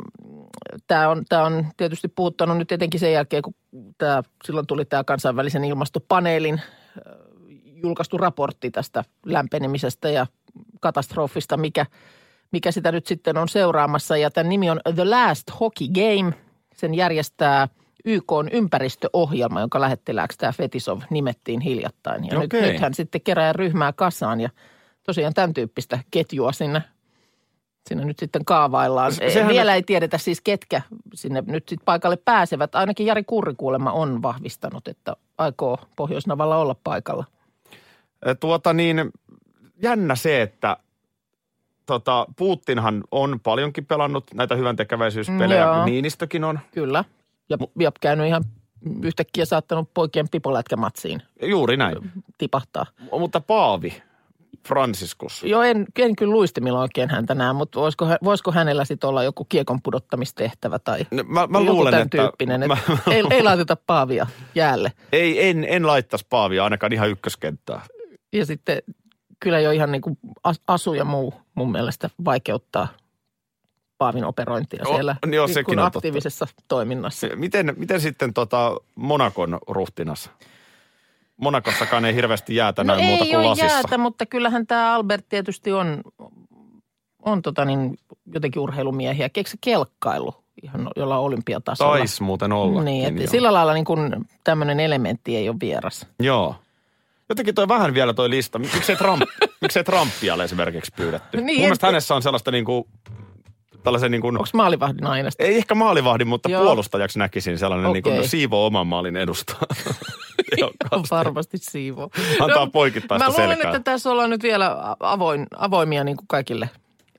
tämä 0.88 1.09
on, 1.09 1.23
tää 1.30 1.44
on 1.44 1.66
tietysti 1.78 2.07
puhuttanut 2.07 2.57
nyt 2.57 2.71
etenkin 2.71 2.99
sen 2.99 3.13
jälkeen, 3.13 3.44
kun 3.44 3.56
tää, 3.97 4.23
silloin 4.45 4.68
tuli 4.68 4.85
tämä 4.85 5.04
kansainvälisen 5.04 5.63
ilmastopaneelin 5.63 6.61
ö, 6.97 7.02
julkaistu 7.83 8.18
raportti 8.18 8.71
tästä 8.71 9.04
lämpenemisestä 9.25 10.09
ja 10.09 10.28
katastrofista, 10.80 11.57
mikä, 11.57 11.85
mikä 12.52 12.71
sitä 12.71 12.92
nyt 12.92 13.07
sitten 13.07 13.37
on 13.37 13.49
seuraamassa. 13.49 14.18
Ja 14.18 14.31
tämän 14.31 14.49
nimi 14.49 14.69
on 14.69 14.80
The 14.95 15.06
Last 15.06 15.44
Hockey 15.59 15.87
Game. 15.87 16.33
Sen 16.75 16.94
järjestää 16.94 17.68
YK 18.06 18.31
on 18.31 18.49
ympäristöohjelma, 18.51 19.59
jonka 19.59 19.81
lähettilääksi 19.81 20.37
tämä 20.37 20.51
Fetisov 20.51 21.01
nimettiin 21.09 21.61
hiljattain. 21.61 22.25
Ja 22.27 22.39
nyt, 22.39 22.45
Okei. 22.53 22.71
nyt 22.71 22.81
hän 22.81 22.94
sitten 22.94 23.21
kerää 23.21 23.53
ryhmää 23.53 23.94
kasaan 23.94 24.41
ja 24.41 24.49
tosiaan 25.03 25.33
tämän 25.33 25.53
tyyppistä 25.53 25.99
ketjua 26.11 26.51
sinne, 26.51 26.81
sinne 27.89 28.06
nyt 28.06 28.19
sitten 28.19 28.45
kaavaillaan. 28.45 29.11
Se- 29.13 29.18
Se, 29.18 29.29
sehän- 29.33 29.49
Vielä 29.53 29.75
ei 29.75 29.83
tiedetä 29.83 30.18
siis 30.18 30.41
ketkä 30.41 30.81
sinne 31.13 31.44
nyt 31.47 31.69
sitten 31.69 31.85
paikalle 31.85 32.18
pääsevät. 32.25 32.75
Ainakin 32.75 33.06
Jari 33.06 33.23
Kurri 33.23 33.53
kuulemma 33.57 33.91
on 33.91 34.21
vahvistanut, 34.21 34.87
että 34.87 35.15
aikoo 35.37 35.77
Pohjoisnavalla 35.95 36.57
olla 36.57 36.75
paikalla. 36.83 37.25
Tuota 38.39 38.73
niin, 38.73 39.11
jännä 39.81 40.15
se, 40.15 40.41
että 40.41 40.77
tota, 41.85 42.25
Putinhan 42.37 43.03
on 43.11 43.39
paljonkin 43.44 43.85
pelannut 43.85 44.23
näitä 44.33 44.56
hyvän 44.56 44.75
tekeväisyyspelejä. 44.75 45.65
Mm, 45.65 45.71
joo. 45.75 45.85
Niinistökin 45.85 46.44
on. 46.44 46.59
Kyllä. 46.71 47.03
Ja, 47.49 47.57
ja 47.79 47.91
käynyt 48.01 48.27
ihan 48.27 48.44
yhtäkkiä 49.03 49.45
saattanut 49.45 49.94
poikien 49.94 50.29
pipolätkämatsiin 50.29 51.21
Juuri 51.41 51.77
näin. 51.77 51.97
tipahtaa. 52.37 52.85
Mutta 53.19 53.41
Paavi, 53.41 54.03
Franciscus. 54.68 55.44
Joo, 55.44 55.61
en, 55.63 55.85
en 55.99 56.15
kyllä 56.15 56.31
luistimilla 56.33 56.79
oikein 56.81 57.09
häntä 57.09 57.35
näe, 57.35 57.53
mutta 57.53 57.79
voisiko, 57.79 58.07
voisiko 58.23 58.51
hänellä 58.51 58.85
sitten 58.85 59.09
olla 59.09 59.23
joku 59.23 59.45
kiekon 59.45 59.81
pudottamistehtävä 59.81 60.79
tai 60.79 60.99
No, 61.11 61.23
Mä, 61.23 61.47
mä 61.47 61.57
joku 61.59 61.71
luulen, 61.71 61.91
tämän 61.91 62.06
että... 62.06 62.18
tyyppinen. 62.18 62.68
Mä, 62.68 62.77
Että 62.89 63.11
ei, 63.15 63.23
ei 63.31 63.44
laiteta 63.44 63.77
paavia 63.87 64.27
jäälle. 64.56 64.91
ei, 65.11 65.49
en, 65.49 65.65
en 65.69 65.87
laittaisi 65.87 66.25
Paavia 66.29 66.63
ainakaan 66.63 66.94
ihan 66.94 67.09
ykköskenttää. 67.09 67.81
Ja 68.33 68.45
sitten 68.45 68.81
kyllä 69.39 69.59
jo 69.59 69.71
ihan 69.71 69.91
niin 69.91 70.01
kuin 70.01 70.18
as- 70.44 70.61
asu 70.68 70.94
ja 70.94 71.06
muu 71.06 71.33
mun 71.56 71.71
mielestä 71.71 72.09
vaikeuttaa 72.25 72.87
paavin 73.99 74.25
operointia 74.25 74.83
O- 74.87 74.94
siellä 74.94 75.15
niin 75.25 75.47
sekin 75.49 75.65
kuin 75.65 75.79
on 75.79 75.85
totta. 75.85 75.97
aktiivisessa 75.99 76.47
toiminnassa. 76.68 77.27
Miten, 77.35 77.73
miten 77.77 78.01
sitten 78.01 78.33
tota 78.33 78.75
Monakon 78.95 79.59
ruhtinas? 79.68 80.31
Monakossakaan 81.37 82.06
ei 82.06 82.15
hirveästi 82.15 82.56
jäätä 82.56 82.83
No 82.83 82.95
näy 82.95 83.06
muuta 83.06 83.23
ei 83.23 83.31
kuin 83.31 83.45
lasissa. 83.45 83.65
jäätä, 83.73 83.97
mutta 83.97 84.25
kyllähän 84.25 84.68
tämä 84.68 84.94
Albert 84.95 85.25
tietysti 85.29 85.71
on 85.71 86.01
on 87.25 87.41
tota 87.41 87.65
niin, 87.65 87.97
jotenkin 88.33 88.61
urheilumiehiä. 88.61 89.29
Keikö 89.29 89.49
se 89.49 89.57
kelkkailu 89.61 90.33
ihan 90.63 90.87
jolla 90.95 91.18
olympiatasolla? 91.18 91.97
Tais 91.97 92.21
muuten 92.21 92.51
ollakin. 92.51 92.85
Niin, 92.85 93.18
että 93.18 93.31
sillä 93.31 93.53
lailla 93.53 93.73
niin 93.73 93.85
kuin 93.85 94.15
tämmöinen 94.44 94.79
elementti 94.79 95.35
ei 95.35 95.49
ole 95.49 95.57
vieras. 95.61 96.07
Joo. 96.19 96.56
Jotenkin 97.29 97.56
toi 97.56 97.68
vähän 97.68 97.94
vielä 97.94 98.13
toi 98.13 98.29
lista. 98.29 98.59
Miksei, 98.59 98.95
Trump, 98.95 99.21
miksei 99.61 99.83
Trumpia 99.83 100.33
ole 100.33 100.44
esimerkiksi 100.44 100.91
pyydetty? 100.95 101.37
Niin, 101.41 101.45
Mun 101.57 101.61
mielestä 101.65 101.87
en- 101.87 101.91
hänessä 101.94 102.15
on 102.15 102.21
sellaista 102.21 102.51
niin 102.51 102.65
kuin, 102.65 102.85
tällaisen 103.89 104.11
niin 104.11 104.21
kuin, 104.21 104.37
Onko 104.37 104.49
maalivahdin 104.53 105.07
aina 105.07 105.29
ei 105.39 105.57
ehkä 105.57 105.75
maalivahdin, 105.75 106.27
mutta 106.27 106.49
Joo. 106.49 106.63
puolustajaksi 106.63 107.19
näkisin 107.19 107.57
sellainen 107.57 107.93
niin 107.93 108.07
Okei. 108.07 108.17
kuin 108.17 108.29
siivoo 108.29 108.65
oman 108.65 108.87
maalin 108.87 109.15
edustaa. 109.15 109.61
Tehokkaasti. 110.55 111.15
varmasti 111.15 111.57
siivo. 111.57 112.09
Antaa 112.39 112.67
poikittaista 112.67 113.25
Mä 113.27 113.37
luulen, 113.37 113.49
selkää. 113.57 113.71
että 113.75 113.91
tässä 113.91 114.11
ollaan 114.11 114.29
nyt 114.29 114.43
vielä 114.43 114.95
avoin, 114.99 115.47
avoimia 115.57 116.03
niin 116.03 116.17
kuin 116.17 116.27
kaikille 116.27 116.69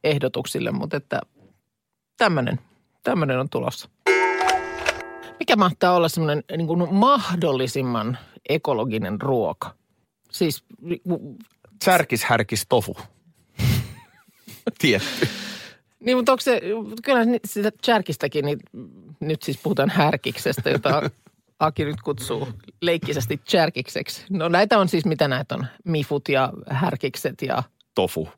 ehdotuksille, 0.05 0.71
mutta 0.71 0.97
että 0.97 1.21
tämmöinen, 2.17 2.61
tämmöinen 3.03 3.39
on 3.41 3.51
tulossa. 3.51 3.89
Mikä 5.39 5.57
mahtaa 5.57 5.95
olla 5.95 6.09
semmoinen 6.09 6.45
niin 6.57 6.67
kuin 6.67 6.95
mahdollisimman 6.95 8.19
ekologinen 8.49 9.21
ruoka? 9.21 9.75
Siis 10.31 10.65
Särkis, 11.85 12.25
härkis, 12.25 12.67
tofu. 12.69 12.97
Tietty. 14.81 15.29
Niin, 16.01 16.17
mutta 16.17 16.33
onko 16.33 16.41
se, 16.41 16.61
kyllä 17.05 17.21
sitä 17.45 17.73
chärkistäkin, 17.87 18.45
niin 18.45 18.59
nyt 19.21 19.43
siis 19.43 19.59
puhutaan 19.63 19.91
härkiksestä, 19.91 20.71
jota 20.71 21.03
Aki 21.61 21.85
nyt 21.85 22.01
kutsuu 22.05 22.49
leikkisesti 22.81 23.41
chärkikseksi. 23.51 24.25
No 24.31 24.49
näitä 24.49 24.79
on 24.79 24.89
siis, 24.89 25.05
mitä 25.05 25.29
näitä 25.29 25.55
on? 25.55 25.67
Mifut 25.85 26.29
ja 26.29 26.53
härkikset 26.71 27.43
ja 27.43 27.63
Tofu. 27.95 28.29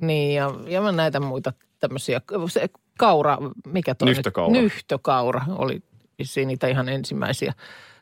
niin 0.00 0.34
ja, 0.34 0.50
ja 0.66 0.92
näitä 0.92 1.20
muita 1.20 1.52
tämmöisiä. 1.80 2.20
Se 2.48 2.68
kaura, 2.98 3.38
mikä 3.66 3.94
toi 3.94 4.08
Nyhtökaura. 4.08 4.52
Nyt? 4.52 4.62
Nyhtökaura 4.62 5.40
oli 5.48 5.82
vissiin 6.18 6.48
niitä 6.48 6.66
ihan 6.66 6.88
ensimmäisiä 6.88 7.52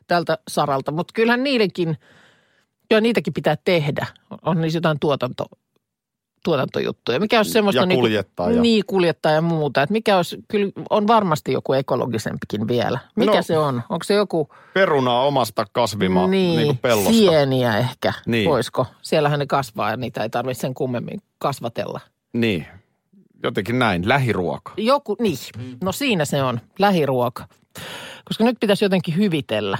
tältä 0.07 0.37
saralta. 0.47 0.91
Mutta 0.91 1.11
kyllähän 1.13 1.43
niidenkin, 1.43 1.97
joo 2.91 2.99
niitäkin 2.99 3.33
pitää 3.33 3.57
tehdä. 3.65 4.05
On 4.41 4.61
niissä 4.61 4.77
jotain 4.77 4.99
tuotanto, 4.99 5.45
tuotantojuttuja. 6.45 7.19
Mikä 7.19 7.37
olisi 7.39 7.51
semmoista 7.51 7.81
Ja 7.81 7.85
niinku- 7.85 8.01
kuljettaa 8.01 8.51
ja- 8.51 8.61
Niin, 8.61 8.83
kuljettaa 8.87 9.31
ja 9.31 9.41
muuta. 9.41 9.81
Et 9.81 9.89
mikä 9.89 10.17
olisi, 10.17 10.37
kyllä 10.47 10.71
on 10.89 11.07
varmasti 11.07 11.51
joku 11.51 11.73
ekologisempikin 11.73 12.67
vielä. 12.67 12.99
Mikä 13.15 13.35
No. 13.35 13.41
se 13.43 13.57
on? 13.57 13.75
Onko 13.89 14.03
se 14.03 14.13
joku 14.13 14.49
Perunaa 14.73 15.25
omasta 15.25 15.65
kasvimaa 15.71 16.27
niin, 16.27 16.55
niin 16.55 16.65
kuin 16.67 16.77
pellosta. 16.77 17.11
sieniä 17.11 17.77
ehkä? 17.77 18.13
Niin. 18.25 18.49
Voisiko? 18.49 18.85
Siellähän 19.01 19.39
ne 19.39 19.45
kasvaa 19.45 19.89
ja 19.91 19.97
niitä 19.97 20.23
ei 20.23 20.29
tarvitse 20.29 20.61
sen 20.61 20.73
kummemmin 20.73 21.21
kasvatella. 21.37 21.99
Niin. 22.33 22.65
Jotenkin 23.43 23.79
näin. 23.79 24.07
Lähiruoka. 24.09 24.73
Joku, 24.77 25.15
niin. 25.19 25.37
No 25.83 25.91
siinä 25.91 26.25
se 26.25 26.43
on, 26.43 26.59
lähiruoka. 26.79 27.47
Koska 28.25 28.43
nyt 28.43 28.57
pitäisi 28.59 28.85
jotenkin 28.85 29.15
hyvitellä. 29.17 29.77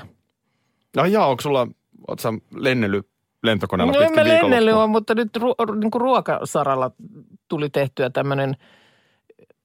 No 0.95 1.05
jaa, 1.05 1.27
onko 1.27 1.41
sulla, 1.41 1.67
oot 2.07 2.19
sä 2.19 2.33
lennellyt 2.55 3.07
lentokoneella 3.45 3.93
No 3.93 3.99
en 3.99 4.05
pitkin 4.05 4.23
mä 4.23 4.27
lennellyt 4.27 4.51
viikonloppua? 4.53 4.83
ole, 4.83 4.91
mutta 4.91 5.15
nyt 5.15 5.35
ru, 5.35 5.55
niin 5.79 5.91
kuin 5.91 6.01
ruokasaralla 6.01 6.91
tuli 7.47 7.69
tehtyä 7.69 8.09
tämmöinen 8.09 8.57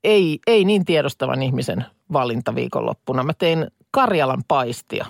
ei, 0.04 0.38
ei 0.46 0.64
niin 0.64 0.84
tiedostavan 0.84 1.42
ihmisen 1.42 1.84
valinta 2.12 2.54
viikonloppuna. 2.54 3.22
Mä 3.22 3.32
tein 3.34 3.66
Karjalan 3.90 4.42
paistia. 4.48 5.06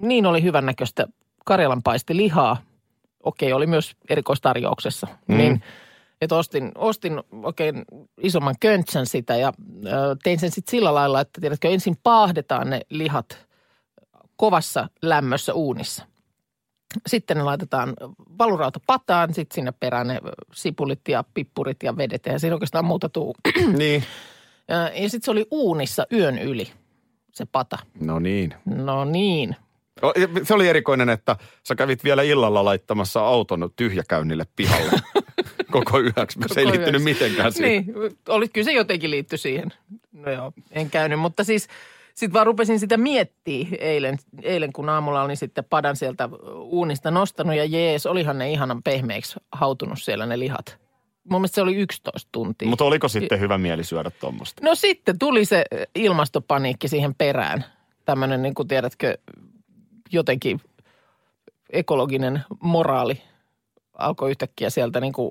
Niin 0.00 0.26
oli 0.26 0.42
hyvännäköistä 0.42 1.06
Karjalan 1.44 1.82
paistilihaa. 1.82 2.56
Okei, 3.22 3.52
oli 3.52 3.66
myös 3.66 3.96
erikoistarjouksessa. 4.08 5.06
Mm. 5.28 5.36
Niin, 5.36 5.62
että 6.20 6.36
ostin, 6.36 6.72
ostin 6.74 7.22
oikein 7.42 7.84
isomman 8.22 8.54
köntsän 8.60 9.06
sitä 9.06 9.36
ja 9.36 9.52
ö, 9.86 10.16
tein 10.22 10.40
sen 10.40 10.50
sitten 10.50 10.70
sillä 10.70 10.94
lailla, 10.94 11.20
että 11.20 11.40
tiedätkö, 11.40 11.68
ensin 11.68 11.96
paahdetaan 12.02 12.70
ne 12.70 12.80
lihat 12.90 13.46
kovassa 14.36 14.88
lämmössä 15.02 15.54
uunissa. 15.54 16.04
Sitten 17.06 17.36
ne 17.36 17.42
laitetaan 17.42 17.94
valurauta 18.38 18.80
pataan, 18.86 19.34
sitten 19.34 19.54
sinne 19.54 19.72
perään 19.80 20.06
ne 20.06 20.20
sipulit 20.52 21.00
ja 21.08 21.24
pippurit 21.34 21.82
ja 21.82 21.96
vedet. 21.96 22.26
Ja 22.26 22.38
siinä 22.38 22.54
oikeastaan 22.56 22.84
muuta 22.84 23.08
tuu. 23.08 23.36
Niin. 23.78 24.04
Ja, 24.68 24.76
ja 24.94 25.08
sitten 25.10 25.24
se 25.24 25.30
oli 25.30 25.46
uunissa 25.50 26.06
yön 26.12 26.38
yli, 26.38 26.72
se 27.32 27.44
pata. 27.52 27.78
No 28.00 28.18
niin. 28.18 28.54
No 28.64 29.04
niin. 29.04 29.56
Se 30.42 30.54
oli 30.54 30.68
erikoinen, 30.68 31.08
että 31.08 31.36
sä 31.68 31.74
kävit 31.74 32.04
vielä 32.04 32.22
illalla 32.22 32.64
laittamassa 32.64 33.20
auton 33.20 33.70
tyhjäkäynnille 33.76 34.46
pihalle 34.56 34.90
koko 35.70 36.00
yöksi. 36.00 36.38
Se 36.46 36.60
ei 36.60 36.64
Koko 36.64 36.76
liittynyt 36.76 37.02
yöksi. 37.02 37.04
mitenkään 37.04 37.52
siihen. 37.52 37.86
Niin, 37.86 38.16
oli, 38.28 38.48
kyllä 38.48 38.64
se 38.64 38.72
jotenkin 38.72 39.10
liittyi 39.10 39.38
siihen. 39.38 39.72
No 40.12 40.32
joo, 40.32 40.52
en 40.70 40.90
käynyt, 40.90 41.18
mutta 41.20 41.44
siis 41.44 41.68
sitten 42.14 42.32
vaan 42.32 42.46
rupesin 42.46 42.80
sitä 42.80 42.96
miettiä 42.96 43.66
eilen, 43.78 44.18
eilen, 44.42 44.72
kun 44.72 44.88
aamulla 44.88 45.22
olin 45.22 45.36
sitten 45.36 45.64
padan 45.64 45.96
sieltä 45.96 46.28
uunista 46.54 47.10
nostanut 47.10 47.56
ja 47.56 47.64
jees, 47.64 48.06
olihan 48.06 48.38
ne 48.38 48.52
ihanan 48.52 48.82
pehmeiksi 48.82 49.40
hautunut 49.52 50.02
siellä 50.02 50.26
ne 50.26 50.38
lihat. 50.38 50.78
Mun 51.30 51.40
mielestä 51.40 51.54
se 51.54 51.62
oli 51.62 51.74
11 51.74 52.28
tuntia. 52.32 52.68
Mutta 52.68 52.84
oliko 52.84 53.08
sitten 53.08 53.40
hyvä 53.40 53.58
mieli 53.58 53.84
syödä 53.84 54.10
tuommoista? 54.10 54.64
No 54.64 54.74
sitten 54.74 55.18
tuli 55.18 55.44
se 55.44 55.64
ilmastopaniikki 55.94 56.88
siihen 56.88 57.14
perään. 57.14 57.64
Tämmöinen, 58.04 58.42
niin 58.42 58.54
kuin 58.54 58.68
tiedätkö, 58.68 59.18
jotenkin 60.12 60.60
ekologinen 61.70 62.40
moraali 62.60 63.22
alkoi 63.98 64.30
yhtäkkiä 64.30 64.70
sieltä 64.70 65.00
niin 65.00 65.12
kuin 65.12 65.30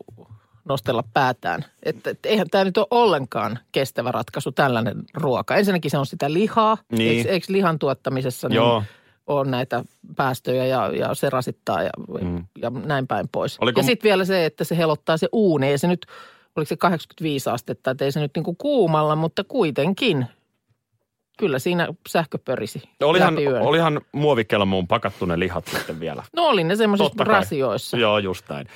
nostella 0.66 1.04
päätään. 1.14 1.66
Että 1.84 2.10
et 2.10 2.26
eihän 2.26 2.48
tämä 2.52 2.64
nyt 2.64 2.78
ole 2.78 2.88
ollenkaan 2.92 3.60
kestävä 3.72 4.12
ratkaisu, 4.12 4.52
tällainen 4.52 4.96
ruoka. 5.14 5.56
Ensinnäkin 5.56 5.92
se 5.92 5.98
on 5.98 6.06
sitä 6.06 6.34
lihaa. 6.34 6.78
Niin. 6.92 7.18
Eikö, 7.18 7.30
eikö 7.30 7.46
lihan 7.50 7.80
tuottamisessa 7.80 8.50
niin 8.50 8.56
Joo. 8.56 8.84
on 9.28 9.52
näitä 9.52 9.84
päästöjä 10.16 10.66
ja, 10.66 10.88
ja 10.96 11.14
se 11.16 11.30
rasittaa 11.30 11.84
ja, 11.84 11.90
mm. 12.22 12.46
ja 12.62 12.70
näin 12.70 13.08
päin 13.08 13.30
pois. 13.32 13.58
Oliko- 13.62 13.80
Ja 13.80 13.84
sitten 13.84 14.10
vielä 14.10 14.26
se, 14.26 14.46
että 14.46 14.64
se 14.64 14.78
helottaa 14.78 15.18
se 15.18 15.28
uuni. 15.32 15.68
Ei 15.68 15.78
se 15.78 15.88
nyt, 15.88 16.06
oliko 16.56 16.70
se 16.70 16.78
85 16.78 17.50
astetta, 17.50 17.92
että 17.92 18.06
ei 18.06 18.12
se 18.12 18.20
nyt 18.20 18.32
niin 18.36 18.44
kuin 18.44 18.58
kuumalla, 18.58 19.16
mutta 19.16 19.44
kuitenkin. 19.44 20.26
Kyllä 21.38 21.60
siinä 21.60 21.88
sähkö 22.10 22.38
pörisi 22.46 22.84
Olihan, 23.04 23.34
läpi 23.36 23.46
yön. 23.46 23.62
olihan 23.62 24.02
muovikelmuun 24.12 24.88
pakattu 24.88 25.26
ne 25.26 25.40
lihat 25.40 25.68
sitten 25.68 26.00
vielä. 26.00 26.24
No 26.36 26.44
oli 26.44 26.64
ne 26.64 26.76
semmoisissa 26.76 27.24
rasioissa. 27.24 27.98
Joo, 27.98 28.20
just 28.20 28.50
näin. 28.50 28.68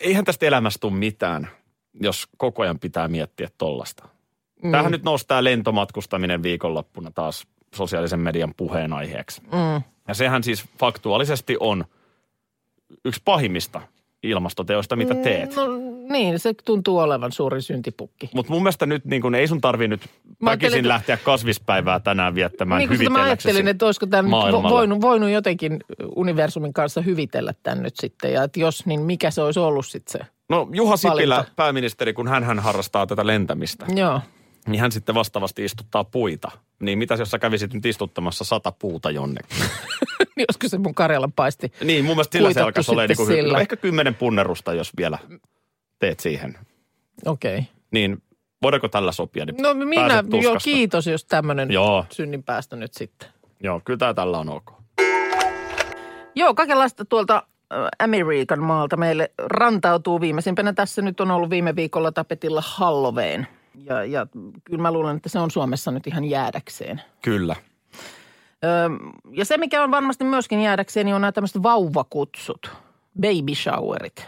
Eihän 0.00 0.24
tästä 0.24 0.46
elämästä 0.46 0.80
tule 0.80 0.92
mitään, 0.92 1.48
jos 2.00 2.28
koko 2.36 2.62
ajan 2.62 2.78
pitää 2.78 3.08
miettiä 3.08 3.48
tollasta. 3.58 4.08
Mm. 4.62 4.70
Tämähän 4.70 4.92
nyt 4.92 5.02
nousi 5.02 5.26
tämä 5.26 5.44
lentomatkustaminen 5.44 6.42
viikonloppuna 6.42 7.10
taas 7.10 7.46
sosiaalisen 7.74 8.20
median 8.20 8.54
puheenaiheeksi. 8.56 9.40
Mm. 9.40 9.82
Ja 10.08 10.14
sehän 10.14 10.42
siis 10.42 10.64
faktuaalisesti 10.78 11.56
on 11.60 11.84
yksi 13.04 13.22
pahimmista 13.24 13.80
ilmastoteoista, 14.22 14.96
mitä 14.96 15.14
teet. 15.14 15.56
No 15.56 15.62
niin, 16.12 16.38
se 16.38 16.54
tuntuu 16.64 16.98
olevan 16.98 17.32
suuri 17.32 17.62
syntipukki. 17.62 18.30
Mutta 18.34 18.52
mun 18.52 18.62
mielestä 18.62 18.86
nyt 18.86 19.04
niin 19.04 19.22
kun, 19.22 19.34
ei 19.34 19.48
sun 19.48 19.60
tarvi 19.60 19.88
nyt 19.88 20.00
väkisin 20.44 20.88
lähteä 20.88 21.16
kasvispäivää 21.16 22.00
tänään 22.00 22.34
viettämään 22.34 22.78
niin 22.78 22.88
sitä 22.98 23.10
mä 23.10 23.18
hyvitelläksesi 23.18 23.48
ajattelin, 23.48 23.68
että 23.68 23.86
olisiko 23.86 24.06
tämän 24.06 24.24
nyt 24.24 24.30
maailmalla. 24.30 24.68
vo- 24.68 24.72
voinut, 24.72 25.00
voinut 25.00 25.30
jotenkin 25.30 25.80
universumin 26.16 26.72
kanssa 26.72 27.00
hyvitellä 27.00 27.54
tämän 27.62 27.82
nyt 27.82 27.94
sitten. 27.96 28.32
Ja 28.32 28.42
että 28.42 28.60
jos, 28.60 28.86
niin 28.86 29.00
mikä 29.00 29.30
se 29.30 29.42
olisi 29.42 29.60
ollut 29.60 29.86
sitten 29.86 30.12
se? 30.12 30.32
No 30.48 30.68
Juha 30.72 30.96
Sipilä, 30.96 31.34
valinta. 31.34 31.52
pääministeri, 31.56 32.12
kun 32.12 32.28
hän 32.28 32.58
harrastaa 32.58 33.06
tätä 33.06 33.26
lentämistä, 33.26 33.86
Joo. 33.96 34.20
niin 34.68 34.80
hän 34.80 34.92
sitten 34.92 35.14
vastaavasti 35.14 35.64
istuttaa 35.64 36.04
puita. 36.04 36.50
Niin 36.80 36.98
mitäs 36.98 37.18
jos 37.20 37.30
sä 37.30 37.38
kävisit 37.38 37.74
nyt 37.74 37.86
istuttamassa 37.86 38.44
sata 38.44 38.72
puuta 38.72 39.10
jonnekin? 39.10 39.56
Niin 40.36 40.46
olisiko 40.48 40.68
se 40.68 40.78
mun 40.78 40.94
Karjalan 40.94 41.32
paisti? 41.32 41.72
Niin, 41.84 42.04
mun 42.04 42.16
mielestä 42.16 42.38
sillä 42.38 42.52
se 42.52 42.60
alkaisi 42.60 42.90
olla 42.90 43.06
niin 43.06 43.16
kuin, 43.16 43.26
sillä. 43.26 43.60
ehkä 43.60 43.76
kymmenen 43.76 44.14
punnerusta, 44.14 44.74
jos 44.74 44.92
vielä 44.96 45.18
teet 46.02 46.20
siihen. 46.20 46.58
Okei. 47.26 47.58
Okay. 47.58 47.64
Niin 47.90 48.22
voidaanko 48.62 48.88
tällä 48.88 49.12
sopia? 49.12 49.44
Niin 49.44 49.62
No 49.62 49.74
minä, 49.74 50.24
joo 50.42 50.56
kiitos, 50.64 51.06
jos 51.06 51.24
tämmöinen 51.24 51.68
synnin 52.10 52.42
päästö 52.42 52.76
nyt 52.76 52.94
sitten. 52.94 53.28
Joo, 53.60 53.80
kyllä 53.84 53.98
tää 53.98 54.14
tällä 54.14 54.38
on 54.38 54.48
ok. 54.48 54.72
Joo, 56.34 56.54
kaikenlaista 56.54 57.04
tuolta 57.04 57.36
äh, 57.36 57.88
Amerikan 57.98 58.62
maalta 58.62 58.96
meille 58.96 59.30
rantautuu. 59.38 60.20
Viimeisimpänä 60.20 60.72
tässä 60.72 61.02
nyt 61.02 61.20
on 61.20 61.30
ollut 61.30 61.50
viime 61.50 61.76
viikolla 61.76 62.12
tapetilla 62.12 62.62
Halloween. 62.66 63.46
Ja, 63.74 64.04
ja 64.04 64.26
kyllä 64.64 64.82
mä 64.82 64.92
luulen, 64.92 65.16
että 65.16 65.28
se 65.28 65.38
on 65.38 65.50
Suomessa 65.50 65.90
nyt 65.90 66.06
ihan 66.06 66.24
jäädäkseen. 66.24 67.00
Kyllä. 67.22 67.56
Öö, 68.64 68.88
ja 69.30 69.44
se, 69.44 69.56
mikä 69.56 69.82
on 69.82 69.90
varmasti 69.90 70.24
myöskin 70.24 70.60
jäädäkseen, 70.60 71.06
niin 71.06 71.14
on 71.14 71.20
nämä 71.20 71.32
tämmöiset 71.32 71.62
vauvakutsut, 71.62 72.70
baby 73.20 73.54
showerit. 73.54 74.26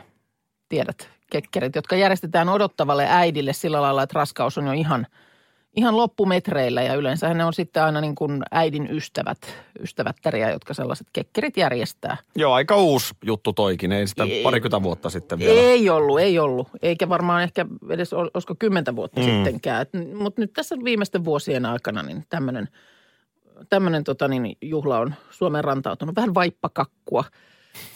Tiedät, 0.68 1.14
kekkerit, 1.34 1.74
jotka 1.74 1.96
järjestetään 1.96 2.48
odottavalle 2.48 3.06
äidille 3.08 3.52
sillä 3.52 3.82
lailla, 3.82 4.02
että 4.02 4.18
raskaus 4.18 4.58
on 4.58 4.66
jo 4.66 4.72
ihan, 4.72 5.06
ihan 5.76 5.96
loppumetreillä 5.96 6.82
ja 6.82 6.94
yleensä 6.94 7.34
ne 7.34 7.44
on 7.44 7.52
sitten 7.52 7.82
aina 7.82 8.00
niin 8.00 8.14
kuin 8.14 8.42
äidin 8.50 8.88
ystävät, 8.90 9.38
ystävättäriä, 9.80 10.50
jotka 10.50 10.74
sellaiset 10.74 11.06
kekkerit 11.12 11.56
järjestää. 11.56 12.16
Joo, 12.36 12.52
aika 12.52 12.76
uusi 12.76 13.14
juttu 13.24 13.52
toikin, 13.52 13.92
ei 13.92 14.06
sitä 14.06 14.24
Ei. 14.24 14.42
parikymmentä 14.42 14.82
vuotta 14.82 15.10
sitten 15.10 15.38
vielä. 15.38 15.60
Ei 15.60 15.90
ollut, 15.90 16.20
ei 16.20 16.38
ollut. 16.38 16.68
Eikä 16.82 17.08
varmaan 17.08 17.42
ehkä 17.42 17.66
edes, 17.90 18.12
ol- 18.12 18.30
olisiko 18.34 18.54
kymmentä 18.58 18.96
vuotta 18.96 19.20
mm. 19.20 19.26
sittenkään. 19.26 19.86
Mutta 20.18 20.40
nyt 20.40 20.52
tässä 20.52 20.76
viimeisten 20.84 21.24
vuosien 21.24 21.66
aikana 21.66 22.02
niin 22.02 22.24
tämmöinen 22.28 22.68
tämmönen, 23.68 24.04
tota, 24.04 24.28
niin, 24.28 24.56
juhla 24.62 24.98
on 24.98 25.14
Suomeen 25.30 25.64
rantautunut. 25.64 26.16
Vähän 26.16 26.34
vaippakakkua 26.34 27.24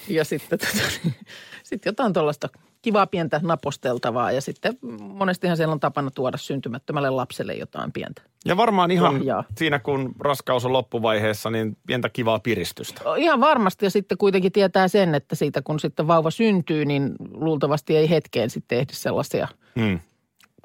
ja 0.09 0.25
sitten 0.25 0.59
tota, 0.59 0.83
niin, 1.05 1.15
sit 1.63 1.85
jotain 1.85 2.13
tuollaista 2.13 2.49
kivaa 2.89 3.07
pientä 3.07 3.41
naposteltavaa. 3.43 4.33
Ja 4.33 4.41
sitten 4.41 4.79
monestihan 4.99 5.57
siellä 5.57 5.73
on 5.73 5.81
tapana 5.81 6.11
tuoda 6.11 6.37
syntymättömälle 6.37 7.11
lapselle 7.11 7.55
jotain 7.55 7.93
pientä. 7.93 8.23
Ja 8.45 8.57
varmaan 8.57 8.91
ihan 8.91 9.15
Lahjaa. 9.15 9.45
siinä, 9.57 9.79
kun 9.79 10.15
raskaus 10.21 10.65
on 10.65 10.73
loppuvaiheessa, 10.73 11.51
niin 11.51 11.77
pientä 11.87 12.09
kivaa 12.09 12.39
piristystä. 12.39 13.01
Ihan 13.17 13.41
varmasti 13.41 13.87
ja 13.87 13.91
sitten 13.91 14.19
kuitenkin 14.19 14.53
tietää 14.53 14.89
sen, 14.89 15.15
että 15.15 15.35
siitä 15.35 15.63
kun 15.63 15.81
sitten 15.81 16.07
vauva 16.07 16.31
syntyy, 16.31 16.85
niin 16.85 17.15
luultavasti 17.31 17.97
ei 17.97 18.11
hetkeen 18.11 18.51
sitten 18.51 18.79
ehdi 18.79 18.93
sellaisia 18.93 19.49
Hmm. 19.81 19.99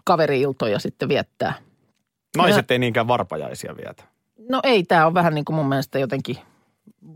kaveri-iltoja 0.04 0.80
sitten 0.80 1.10
viettää. 1.10 1.54
Naiset 2.38 2.72
ei 2.72 2.80
niinkään 2.80 3.08
varpajaisia 3.08 3.76
vietä. 3.78 4.04
No 4.50 4.60
ei, 4.64 4.84
tämä 4.84 5.06
on 5.08 5.14
vähän 5.14 5.36
niin 5.36 5.46
kuin 5.46 5.56
mun 5.56 5.70
mielestä 5.70 6.00
jotenkin 6.00 6.38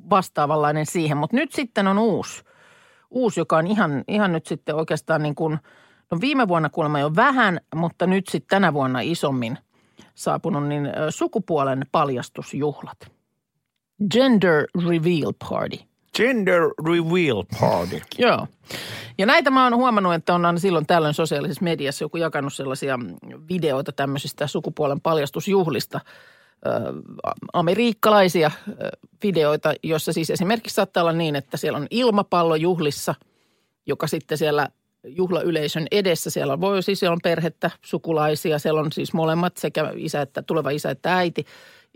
vastaavanlainen 0.09 0.85
siihen, 0.85 1.17
mutta 1.17 1.35
nyt 1.35 1.51
sitten 1.51 1.87
on 1.87 1.97
uusi, 1.99 2.43
uusi 3.09 3.39
joka 3.39 3.57
on 3.57 3.67
ihan, 3.67 4.03
ihan 4.07 4.31
nyt 4.31 4.45
sitten 4.45 4.75
oikeastaan 4.75 5.23
niin 5.23 5.35
kuin, 5.35 5.57
no 6.11 6.21
viime 6.21 6.47
vuonna 6.47 6.69
kuulemma 6.69 6.99
jo 6.99 7.15
vähän, 7.15 7.59
mutta 7.75 8.07
nyt 8.07 8.27
sitten 8.27 8.49
tänä 8.49 8.73
vuonna 8.73 8.99
isommin 9.01 9.57
saapunut, 10.15 10.67
niin 10.67 10.89
sukupuolen 11.09 11.85
paljastusjuhlat. 11.91 12.97
Gender 14.11 14.65
Reveal 14.87 15.33
Party. 15.49 15.77
Gender 16.17 16.61
reveal 16.87 17.43
party. 17.59 18.01
Joo. 18.25 18.47
Ja 19.17 19.25
näitä 19.25 19.51
mä 19.51 19.63
oon 19.63 19.75
huomannut, 19.75 20.13
että 20.13 20.35
on 20.35 20.45
aina 20.45 20.59
silloin 20.59 20.85
tällöin 20.85 21.13
sosiaalisessa 21.13 21.63
mediassa 21.63 22.03
joku 22.03 22.17
jakanut 22.17 22.53
sellaisia 22.53 22.99
videoita 23.49 23.91
tämmöisistä 23.91 24.47
sukupuolen 24.47 25.01
paljastusjuhlista. 25.01 25.99
Amerikkalaisia 27.53 28.51
videoita, 29.23 29.73
joissa 29.83 30.13
siis 30.13 30.29
esimerkiksi 30.29 30.75
saattaa 30.75 31.03
olla 31.03 31.13
niin, 31.13 31.35
että 31.35 31.57
siellä 31.57 31.77
on 31.77 31.87
ilmapallo 31.91 32.55
juhlissa, 32.55 33.15
joka 33.85 34.07
sitten 34.07 34.37
siellä 34.37 34.67
juhlayleisön 35.03 35.87
edessä, 35.91 36.29
siellä 36.29 36.61
voi 36.61 36.83
siis, 36.83 36.99
siellä 36.99 37.13
on 37.13 37.19
perhettä, 37.23 37.71
sukulaisia, 37.85 38.59
siellä 38.59 38.81
on 38.81 38.91
siis 38.91 39.13
molemmat 39.13 39.57
sekä 39.57 39.93
isä 39.95 40.21
että 40.21 40.41
tuleva 40.41 40.69
isä 40.69 40.89
että 40.89 41.15
äiti. 41.15 41.45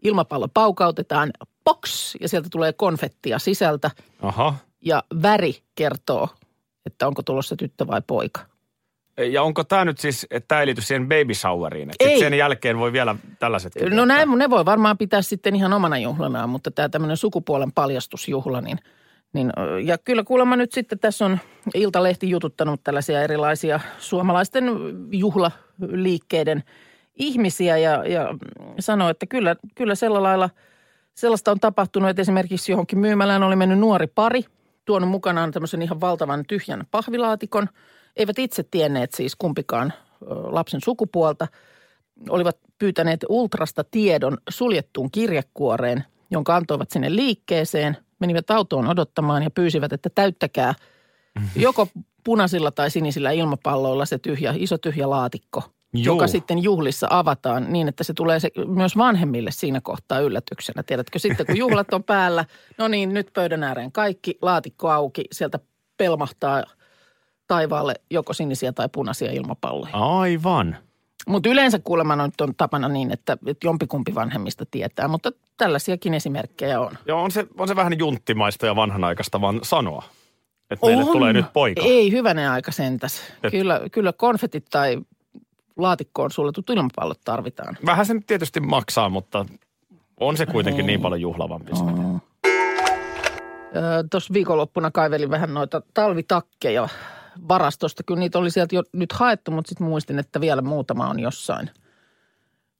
Ilmapallo 0.03 0.47
paukautetaan, 0.53 1.31
box, 1.63 2.15
ja 2.21 2.29
sieltä 2.29 2.49
tulee 2.51 2.73
konfettia 2.73 3.39
sisältä 3.39 3.91
Aha. 4.21 4.55
ja 4.81 5.03
väri 5.21 5.55
kertoo, 5.75 6.29
että 6.85 7.07
onko 7.07 7.23
tulossa 7.23 7.55
tyttö 7.55 7.87
vai 7.87 8.01
poika. 8.07 8.41
Ja 9.17 9.43
onko 9.43 9.63
tämä 9.63 9.85
nyt 9.85 9.97
siis, 9.97 10.27
että 10.31 10.47
tämä 10.47 10.61
ei 10.61 10.67
liity 10.67 10.81
siihen 10.81 11.09
baby 11.09 11.33
showeriin? 11.33 11.89
Että 11.89 12.05
Ei. 12.05 12.19
sen 12.19 12.33
jälkeen 12.33 12.77
voi 12.77 12.93
vielä 12.93 13.15
tällaiset 13.39 13.73
No 13.89 14.05
näin, 14.05 14.29
ne 14.37 14.49
voi 14.49 14.65
varmaan 14.65 14.97
pitää 14.97 15.21
sitten 15.21 15.55
ihan 15.55 15.73
omana 15.73 15.97
juhlanaan, 15.97 16.49
mutta 16.49 16.71
tämä 16.71 16.89
tämmöinen 16.89 17.17
sukupuolen 17.17 17.71
paljastusjuhla, 17.71 18.61
niin, 18.61 18.79
niin 19.33 19.51
ja 19.83 19.97
kyllä 19.97 20.23
kuulemma 20.23 20.55
nyt 20.55 20.71
sitten 20.71 20.99
tässä 20.99 21.25
on 21.25 21.39
Iltalehti 21.73 22.29
jututtanut 22.29 22.83
tällaisia 22.83 23.21
erilaisia 23.21 23.79
suomalaisten 23.99 24.65
juhlaliikkeiden 25.11 26.63
ihmisiä 27.15 27.77
ja, 27.77 28.05
ja 28.07 28.35
sanoo, 28.79 29.09
että 29.09 29.25
kyllä, 29.25 29.55
kyllä 29.75 29.95
sillä 29.95 30.23
lailla 30.23 30.49
sellaista 31.13 31.51
on 31.51 31.59
tapahtunut, 31.59 32.09
että 32.09 32.21
esimerkiksi 32.21 32.71
johonkin 32.71 32.99
myymälään 32.99 33.43
oli 33.43 33.55
mennyt 33.55 33.79
nuori 33.79 34.07
pari, 34.07 34.43
tuonut 34.85 35.09
mukanaan 35.09 35.51
tämmöisen 35.51 35.81
ihan 35.81 36.01
valtavan 36.01 36.43
tyhjän 36.47 36.83
pahvilaatikon. 36.91 37.67
Eivät 38.15 38.39
itse 38.39 38.63
tienneet 38.63 39.13
siis 39.13 39.35
kumpikaan 39.35 39.93
lapsen 40.27 40.81
sukupuolta. 40.83 41.47
Olivat 42.29 42.57
pyytäneet 42.77 43.25
Ultrasta 43.29 43.83
tiedon 43.83 44.37
suljettuun 44.49 45.11
kirjekuoreen, 45.11 46.03
jonka 46.31 46.55
antoivat 46.55 46.91
sinne 46.91 47.15
liikkeeseen. 47.15 47.97
Menivät 48.19 48.51
autoon 48.51 48.87
odottamaan 48.87 49.43
ja 49.43 49.51
pyysivät, 49.51 49.93
että 49.93 50.09
täyttäkää 50.15 50.73
joko 51.55 51.87
punaisilla 52.23 52.71
tai 52.71 52.91
sinisillä 52.91 53.31
ilmapalloilla 53.31 54.05
se 54.05 54.17
tyhjä, 54.17 54.53
iso 54.57 54.77
tyhjä 54.77 55.09
laatikko, 55.09 55.63
Juu. 55.93 56.03
joka 56.05 56.27
sitten 56.27 56.63
juhlissa 56.63 57.07
avataan 57.09 57.73
niin, 57.73 57.87
että 57.87 58.03
se 58.03 58.13
tulee 58.13 58.39
se 58.39 58.49
myös 58.67 58.97
vanhemmille 58.97 59.51
siinä 59.51 59.81
kohtaa 59.81 60.19
yllätyksenä. 60.19 60.83
Tiedätkö, 60.83 61.19
sitten 61.19 61.45
kun 61.45 61.57
juhlat 61.57 61.93
on 61.93 62.03
päällä, 62.03 62.45
no 62.77 62.87
niin, 62.87 63.13
nyt 63.13 63.29
pöydän 63.33 63.63
ääreen 63.63 63.91
kaikki, 63.91 64.37
laatikko 64.41 64.89
auki, 64.89 65.23
sieltä 65.31 65.59
pelmahtaa 65.97 66.63
taivaalle 67.51 67.93
joko 68.09 68.33
sinisiä 68.33 68.71
tai 68.71 68.89
punaisia 68.91 69.31
ilmapalloja. 69.31 69.93
Aivan. 69.93 70.77
Mutta 71.27 71.49
yleensä 71.49 71.79
kuulemma 71.83 72.15
nyt 72.15 72.41
on 72.41 72.55
tapana 72.55 72.87
niin, 72.87 73.11
että, 73.11 73.37
että 73.45 73.67
jompikumpi 73.67 74.15
vanhemmista 74.15 74.65
tietää, 74.71 75.07
mutta 75.07 75.31
tällaisiakin 75.57 76.13
esimerkkejä 76.13 76.79
on. 76.79 76.91
Joo, 77.07 77.23
on 77.23 77.31
se, 77.31 77.47
on 77.57 77.67
se 77.67 77.75
vähän 77.75 77.99
junttimaista 77.99 78.65
ja 78.65 78.75
vanhanaikaista 78.75 79.41
vaan 79.41 79.59
sanoa, 79.63 80.03
että 80.69 80.87
meille 80.87 81.05
tulee 81.05 81.33
nyt 81.33 81.45
poika. 81.53 81.81
Ei, 81.85 82.11
hyvänen 82.11 82.49
aika 82.49 82.71
sentäs. 82.71 83.21
Et- 83.43 83.51
Kyllä, 83.51 83.81
kyllä 83.91 84.13
konfetit 84.13 84.65
tai 84.69 84.97
laatikkoon 85.77 86.31
suljetut 86.31 86.69
ilmapallot 86.69 87.19
tarvitaan. 87.25 87.77
Vähän 87.85 88.05
se 88.05 88.13
nyt 88.13 88.25
tietysti 88.27 88.59
maksaa, 88.59 89.09
mutta 89.09 89.45
on 90.19 90.37
se 90.37 90.45
kuitenkin 90.45 90.85
niin 90.85 91.01
paljon 91.01 91.21
juhlavampi. 91.21 91.71
Oh. 91.71 92.21
Tuossa 94.11 94.33
viikonloppuna 94.33 94.91
kaivelin 94.91 95.29
vähän 95.29 95.53
noita 95.53 95.81
talvitakkeja 95.93 96.89
varastosta. 97.47 98.03
Kyllä 98.03 98.19
niitä 98.19 98.39
oli 98.39 98.51
sieltä 98.51 98.75
jo 98.75 98.83
nyt 98.93 99.11
haettu, 99.11 99.51
mutta 99.51 99.69
sitten 99.69 99.87
muistin, 99.87 100.19
että 100.19 100.41
vielä 100.41 100.61
muutama 100.61 101.09
on 101.09 101.19
jossain, 101.19 101.69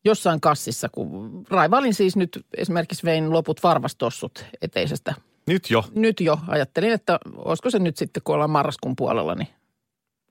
jossain 0.06 0.42
kassissa. 0.42 0.90
Kun 0.90 1.44
raivailin 1.50 1.94
siis 1.94 2.16
nyt 2.16 2.46
esimerkiksi 2.58 3.04
vein 3.04 3.34
loput 3.34 3.64
varvastossut 3.64 4.46
eteisestä. 4.62 5.14
Nyt 5.48 5.70
jo. 5.70 5.84
Nyt 5.96 6.20
jo 6.20 6.40
ajattelin, 6.48 6.92
että 6.92 7.20
olisiko 7.36 7.70
se 7.70 7.80
nyt 7.80 7.98
sitten, 7.98 8.24
kun 8.24 8.36
ollaan 8.36 8.50
marraskuun 8.50 8.96
puolella, 8.96 9.36
niin 9.36 9.48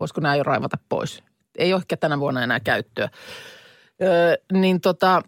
voisiko 0.00 0.20
nämä 0.20 0.37
jo 0.37 0.42
raivata 0.42 0.78
pois. 0.88 1.22
Ei 1.59 1.72
ole 1.72 1.80
ehkä 1.80 1.96
tänä 1.96 2.20
vuonna 2.20 2.42
enää 2.42 2.61
käyttöä. 2.61 3.09
Öö, 4.02 4.35
niin 4.52 4.80
tota, 4.80 5.22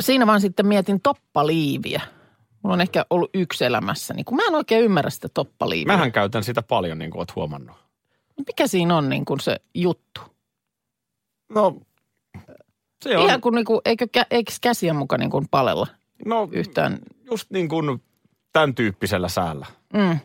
siinä 0.00 0.26
vaan 0.26 0.40
sitten 0.40 0.66
mietin 0.66 1.00
toppaliiviä. 1.00 2.00
Mulla 2.62 2.74
on 2.74 2.80
ehkä 2.80 3.06
ollut 3.10 3.30
yksi 3.34 3.64
elämässäni, 3.64 4.24
kun 4.24 4.36
mä 4.36 4.42
en 4.48 4.54
oikein 4.54 4.84
ymmärrä 4.84 5.10
sitä 5.10 5.28
toppaliiviä. 5.34 5.92
Mähän 5.92 6.12
käytän 6.12 6.44
sitä 6.44 6.62
paljon, 6.62 6.98
niin 6.98 7.10
kuin 7.10 7.18
oot 7.18 7.36
huomannut. 7.36 7.76
Mikä 8.46 8.66
siinä 8.66 8.96
on 8.96 9.08
niin 9.08 9.24
kuin 9.24 9.40
se 9.40 9.56
juttu? 9.74 10.20
No, 11.54 11.76
se 13.04 13.16
on, 13.18 13.24
Ihan 13.24 13.40
kuin, 13.40 13.54
niin 13.54 13.64
kuin 13.64 13.80
eikö, 13.84 14.06
eikö 14.30 14.52
käsiä 14.60 14.94
mukaan 14.94 15.20
niin 15.20 15.30
kuin 15.30 15.48
palella 15.50 15.86
no 16.26 16.48
yhtään? 16.52 16.98
just 17.30 17.50
niin 17.50 17.68
kuin 17.68 18.02
tämän 18.52 18.74
tyyppisellä 18.74 19.28
säällä. 19.28 19.66
Mm. 19.92 20.18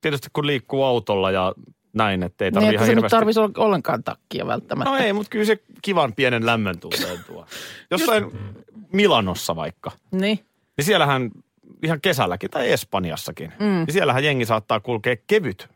Tietysti 0.00 0.28
kun 0.32 0.46
liikkuu 0.46 0.84
autolla 0.84 1.30
ja 1.30 1.54
näin, 1.92 2.22
että 2.22 2.44
ei 2.44 2.50
Niin, 2.50 2.54
tarvitse 2.54 2.74
että 2.74 2.84
ihan 2.92 3.02
se 3.02 3.06
hirveästi... 3.16 3.40
olla 3.40 3.66
ollenkaan 3.66 4.04
takkia 4.04 4.46
välttämättä. 4.46 4.90
No 4.90 4.96
ei, 4.96 5.12
mutta 5.12 5.30
kyllä 5.30 5.44
se 5.44 5.58
kivan 5.82 6.12
pienen 6.12 6.46
lämmön 6.46 6.78
tunteen 6.80 7.24
tuo. 7.26 7.46
Jossain 7.90 8.24
Milanossa 8.92 9.56
vaikka, 9.56 9.90
Niin. 10.12 10.38
niin 10.76 10.84
siellähän 10.84 11.30
ihan 11.82 12.00
kesälläkin 12.00 12.50
tai 12.50 12.72
Espanjassakin, 12.72 13.52
mm. 13.60 13.66
niin 13.66 13.92
siellähän 13.92 14.24
jengi 14.24 14.44
saattaa 14.44 14.80
kulkea 14.80 15.16
kevyt 15.26 15.68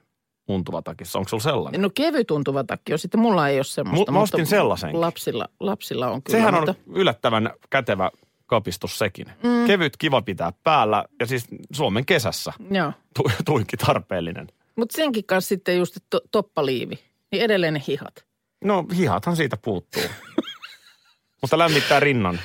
untuva 0.48 0.82
takissa. 0.82 1.18
Onko 1.18 1.28
sulla 1.28 1.42
sellainen? 1.42 1.82
No 1.82 1.90
kevyt 1.94 2.26
tuntuva 2.26 2.64
takki 2.64 2.92
on 2.92 2.98
sitten, 2.98 3.20
mulla 3.20 3.48
ei 3.48 3.58
ole 3.58 3.64
semmoista. 3.64 4.12
Mu- 4.12 4.14
mä 4.14 4.20
ostin 4.20 4.46
sellaisen. 4.46 5.00
Lapsilla, 5.00 5.48
lapsilla 5.60 6.08
on 6.08 6.22
kyllä. 6.22 6.38
Sehän 6.38 6.54
on 6.54 6.60
mutta, 6.60 6.74
yllättävän 6.86 7.50
kätevä 7.70 8.10
kapistus 8.46 8.98
sekin. 8.98 9.26
Mm. 9.42 9.66
Kevyt, 9.66 9.96
kiva 9.96 10.22
pitää 10.22 10.52
päällä 10.64 11.04
ja 11.20 11.26
siis 11.26 11.46
Suomen 11.72 12.06
kesässä 12.06 12.52
Joo. 12.70 12.92
tu- 13.16 13.30
tuinkin 13.44 13.78
tarpeellinen. 13.78 14.48
Mutta 14.76 14.96
senkin 14.96 15.24
kanssa 15.26 15.48
sitten 15.48 15.78
just 15.78 15.96
to, 16.10 16.20
toppaliivi, 16.30 16.98
niin 17.32 17.42
edelleen 17.42 17.74
ne 17.74 17.82
hihat. 17.88 18.24
No 18.64 18.84
hihathan 18.96 19.36
siitä 19.36 19.56
puuttuu. 19.56 20.02
Mutta 21.42 21.58
lämmittää 21.58 22.00
rinnan 22.00 22.40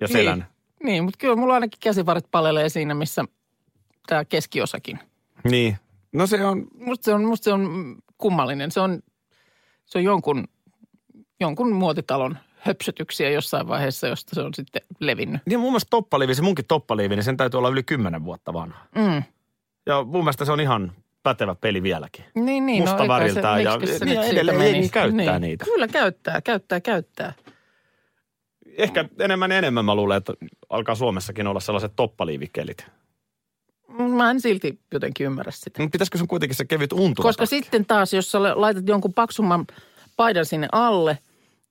ja 0.00 0.08
selän. 0.08 0.38
Niin, 0.38 0.57
niin 0.82 1.04
mutta 1.04 1.18
kyllä 1.18 1.36
mulla 1.36 1.54
ainakin 1.54 1.80
käsivarit 1.82 2.30
palelee 2.30 2.68
siinä, 2.68 2.94
missä 2.94 3.24
tämä 4.06 4.24
keskiosakin. 4.24 4.98
Niin. 5.44 5.50
niin. 5.50 5.76
No 6.12 6.26
se 6.26 6.44
on, 6.44 6.66
Musta 6.74 7.04
se 7.04 7.14
on, 7.14 7.24
musta 7.24 7.44
se 7.44 7.52
on 7.52 7.96
kummallinen. 8.18 8.70
Se 8.70 8.80
on, 8.80 9.00
se 9.84 9.98
on 9.98 10.04
jonkun, 10.04 10.48
jonkun 11.40 11.72
muotitalon 11.72 12.38
höpsötyksiä 12.58 13.30
jossain 13.30 13.68
vaiheessa, 13.68 14.08
josta 14.08 14.34
se 14.34 14.40
on 14.40 14.54
sitten 14.54 14.82
levinnyt. 15.00 15.42
niin 15.46 15.60
mun 15.60 15.70
mielestä 15.70 15.90
toppaliivi, 15.90 16.34
se 16.34 16.42
munkin 16.42 16.64
toppaliivi, 16.68 17.16
niin 17.16 17.24
sen 17.24 17.36
täytyy 17.36 17.58
olla 17.58 17.68
yli 17.68 17.82
kymmenen 17.82 18.24
vuotta 18.24 18.52
vanha. 18.52 18.86
Mm. 18.94 19.22
Ja 19.86 20.04
mun 20.04 20.24
mielestä 20.24 20.44
se 20.44 20.52
on 20.52 20.60
ihan 20.60 20.92
pätevä 21.22 21.54
peli 21.54 21.82
vieläkin. 21.82 22.24
Niin, 22.34 22.66
niin. 22.66 22.82
Musta 22.82 23.02
no, 23.02 23.08
väriltään 23.08 23.58
se, 23.58 23.62
ja- 23.62 23.76
niin, 23.76 23.90
ja 23.90 23.98
siitä 23.98 24.24
edelleen 24.24 24.72
jengi 24.72 24.88
käyttää 24.88 25.38
niin. 25.38 25.40
niitä. 25.40 25.64
Kyllä 25.64 25.88
käyttää, 25.88 26.40
käyttää, 26.40 26.80
käyttää. 26.80 27.32
ehkä 28.76 29.04
enemmän 29.18 29.50
ja 29.50 29.58
enemmän 29.58 29.84
mä 29.84 29.94
luulen, 29.94 30.16
että 30.16 30.32
alkaa 30.70 30.94
Suomessakin 30.94 31.46
olla 31.46 31.60
sellaiset 31.60 31.92
toppaliivikelit. 31.96 32.86
Mä 34.16 34.30
en 34.30 34.40
silti 34.40 34.80
jotenkin 34.92 35.26
ymmärrä 35.26 35.52
sitä. 35.52 35.82
Mutta 35.82 35.92
pitäisikö 35.92 36.18
sun 36.18 36.28
kuitenkin 36.28 36.56
se 36.56 36.64
kevyt 36.64 36.92
untuva 36.92 37.28
Koska 37.28 37.46
sitten 37.46 37.86
taas, 37.86 38.14
jos 38.14 38.30
sä 38.30 38.42
laitat 38.42 38.88
jonkun 38.88 39.14
paksumman 39.14 39.66
paidan 40.16 40.46
sinne 40.46 40.68
alle, 40.72 41.18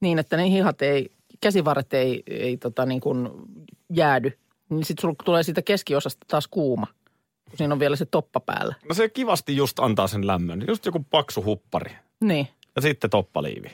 niin 0.02 0.20
että 0.20 0.38
ne 0.38 0.50
hihat 0.50 0.82
ei, 0.82 1.12
käsivarret 1.42 1.94
ei, 1.94 2.24
ei 2.28 2.58
tota 2.58 2.86
niin 2.86 3.02
kuin 3.02 3.30
jäädy, 3.94 4.38
niin 4.70 4.86
sitten 4.86 5.02
sulla 5.02 5.16
tulee 5.26 5.44
siitä 5.44 5.62
keskiosasta 5.62 6.26
taas 6.30 6.48
kuuma, 6.48 6.88
kun 7.50 7.58
siinä 7.58 7.74
on 7.74 7.80
vielä 7.80 7.96
se 7.96 8.06
toppa 8.06 8.40
päällä. 8.40 8.76
No 8.90 8.96
se 8.96 9.10
kivasti 9.10 9.56
just 9.56 9.80
antaa 9.80 10.08
sen 10.08 10.28
lämmön. 10.28 10.64
Just 10.68 10.86
joku 10.86 11.06
paksu 11.10 11.44
huppari. 11.44 11.92
Niin, 12.22 12.48
Ja 12.76 12.82
sitten 12.82 13.10
toppaliivi. 13.10 13.70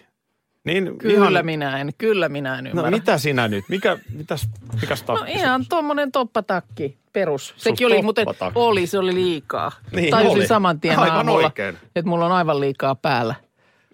Niin 0.64 0.98
kyllä 0.98 1.30
ihan, 1.30 1.46
minä 1.46 1.78
en, 1.80 1.92
kyllä 1.98 2.30
minä 2.30 2.58
en 2.58 2.64
No 2.64 2.70
ymmärrä. 2.70 2.92
mitä 2.92 3.18
sinä 3.18 3.48
nyt? 3.48 3.66
Mikä, 3.70 3.98
mitäs, 4.14 4.48
mikäs 4.82 5.04
takki? 5.04 5.22
No 5.34 5.40
ihan 5.40 5.66
tuommoinen 5.70 6.12
toppatakki, 6.12 6.98
perus. 7.14 7.48
Sus 7.50 7.64
Sekin 7.64 7.88
oli, 7.88 8.02
mutta 8.02 8.22
oli, 8.56 8.88
se 8.88 9.00
oli 9.00 9.14
liikaa. 9.16 9.72
Niin 9.92 10.12
Tajusin 10.12 10.38
oli. 10.38 10.48
saman 10.48 10.80
tien 10.80 11.00
Aivan 11.00 11.18
aamulla, 11.18 11.46
oikein. 11.46 11.78
että 11.96 12.10
mulla 12.10 12.26
on 12.26 12.32
aivan 12.32 12.60
liikaa 12.60 12.96
päällä. 12.96 13.36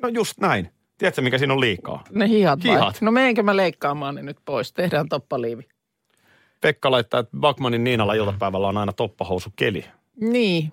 No 0.01 0.09
just 0.09 0.33
näin. 0.39 0.69
Tiedätkö, 0.97 1.21
mikä 1.21 1.37
siinä 1.37 1.53
on 1.53 1.59
liikaa? 1.61 2.03
Ne 2.11 2.27
hihat, 2.29 2.59
vai? 2.63 2.71
Hihat. 2.75 3.01
No 3.01 3.11
meenkö 3.11 3.43
mä 3.43 3.55
leikkaamaan 3.55 4.15
ne 4.15 4.21
nyt 4.21 4.37
pois? 4.45 4.73
Tehdään 4.73 5.09
toppaliivi. 5.09 5.67
Pekka 6.61 6.91
laittaa, 6.91 7.19
että 7.19 7.37
Bakmanin 7.39 7.83
Niinalla 7.83 8.13
iltapäivällä 8.13 8.67
on 8.67 8.77
aina 8.77 8.93
toppahousukeli. 8.93 9.85
Niin, 10.21 10.71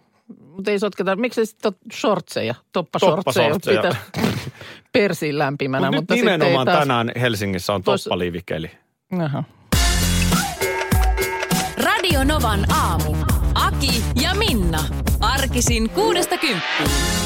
mutta 0.57 0.71
ei 0.71 0.79
sotketa. 0.79 1.17
Miksi 1.17 1.47
sitten 1.47 1.73
shortseja, 1.93 2.55
toppashortseja, 2.73 3.49
Toppashortseja. 3.51 3.83
pitäisi 4.23 4.53
persiin 4.93 5.39
lämpimänä. 5.39 5.87
Mut 5.87 5.95
mutta 5.97 6.15
nyt 6.15 6.25
nimenomaan 6.25 6.67
taas... 6.67 6.79
tänään 6.79 7.13
Helsingissä 7.21 7.73
on 7.73 7.81
Vois- 7.81 7.85
toppaliivikeli. 7.85 8.71
Aha. 9.25 9.45
Radio 11.85 12.25
Novan 12.25 12.73
aamu. 12.73 13.17
Aki 13.55 14.05
ja 14.23 14.35
Minna. 14.35 14.85
Arkisin 15.21 15.91
kuudesta 15.91 16.37
kymppiin. 16.39 17.26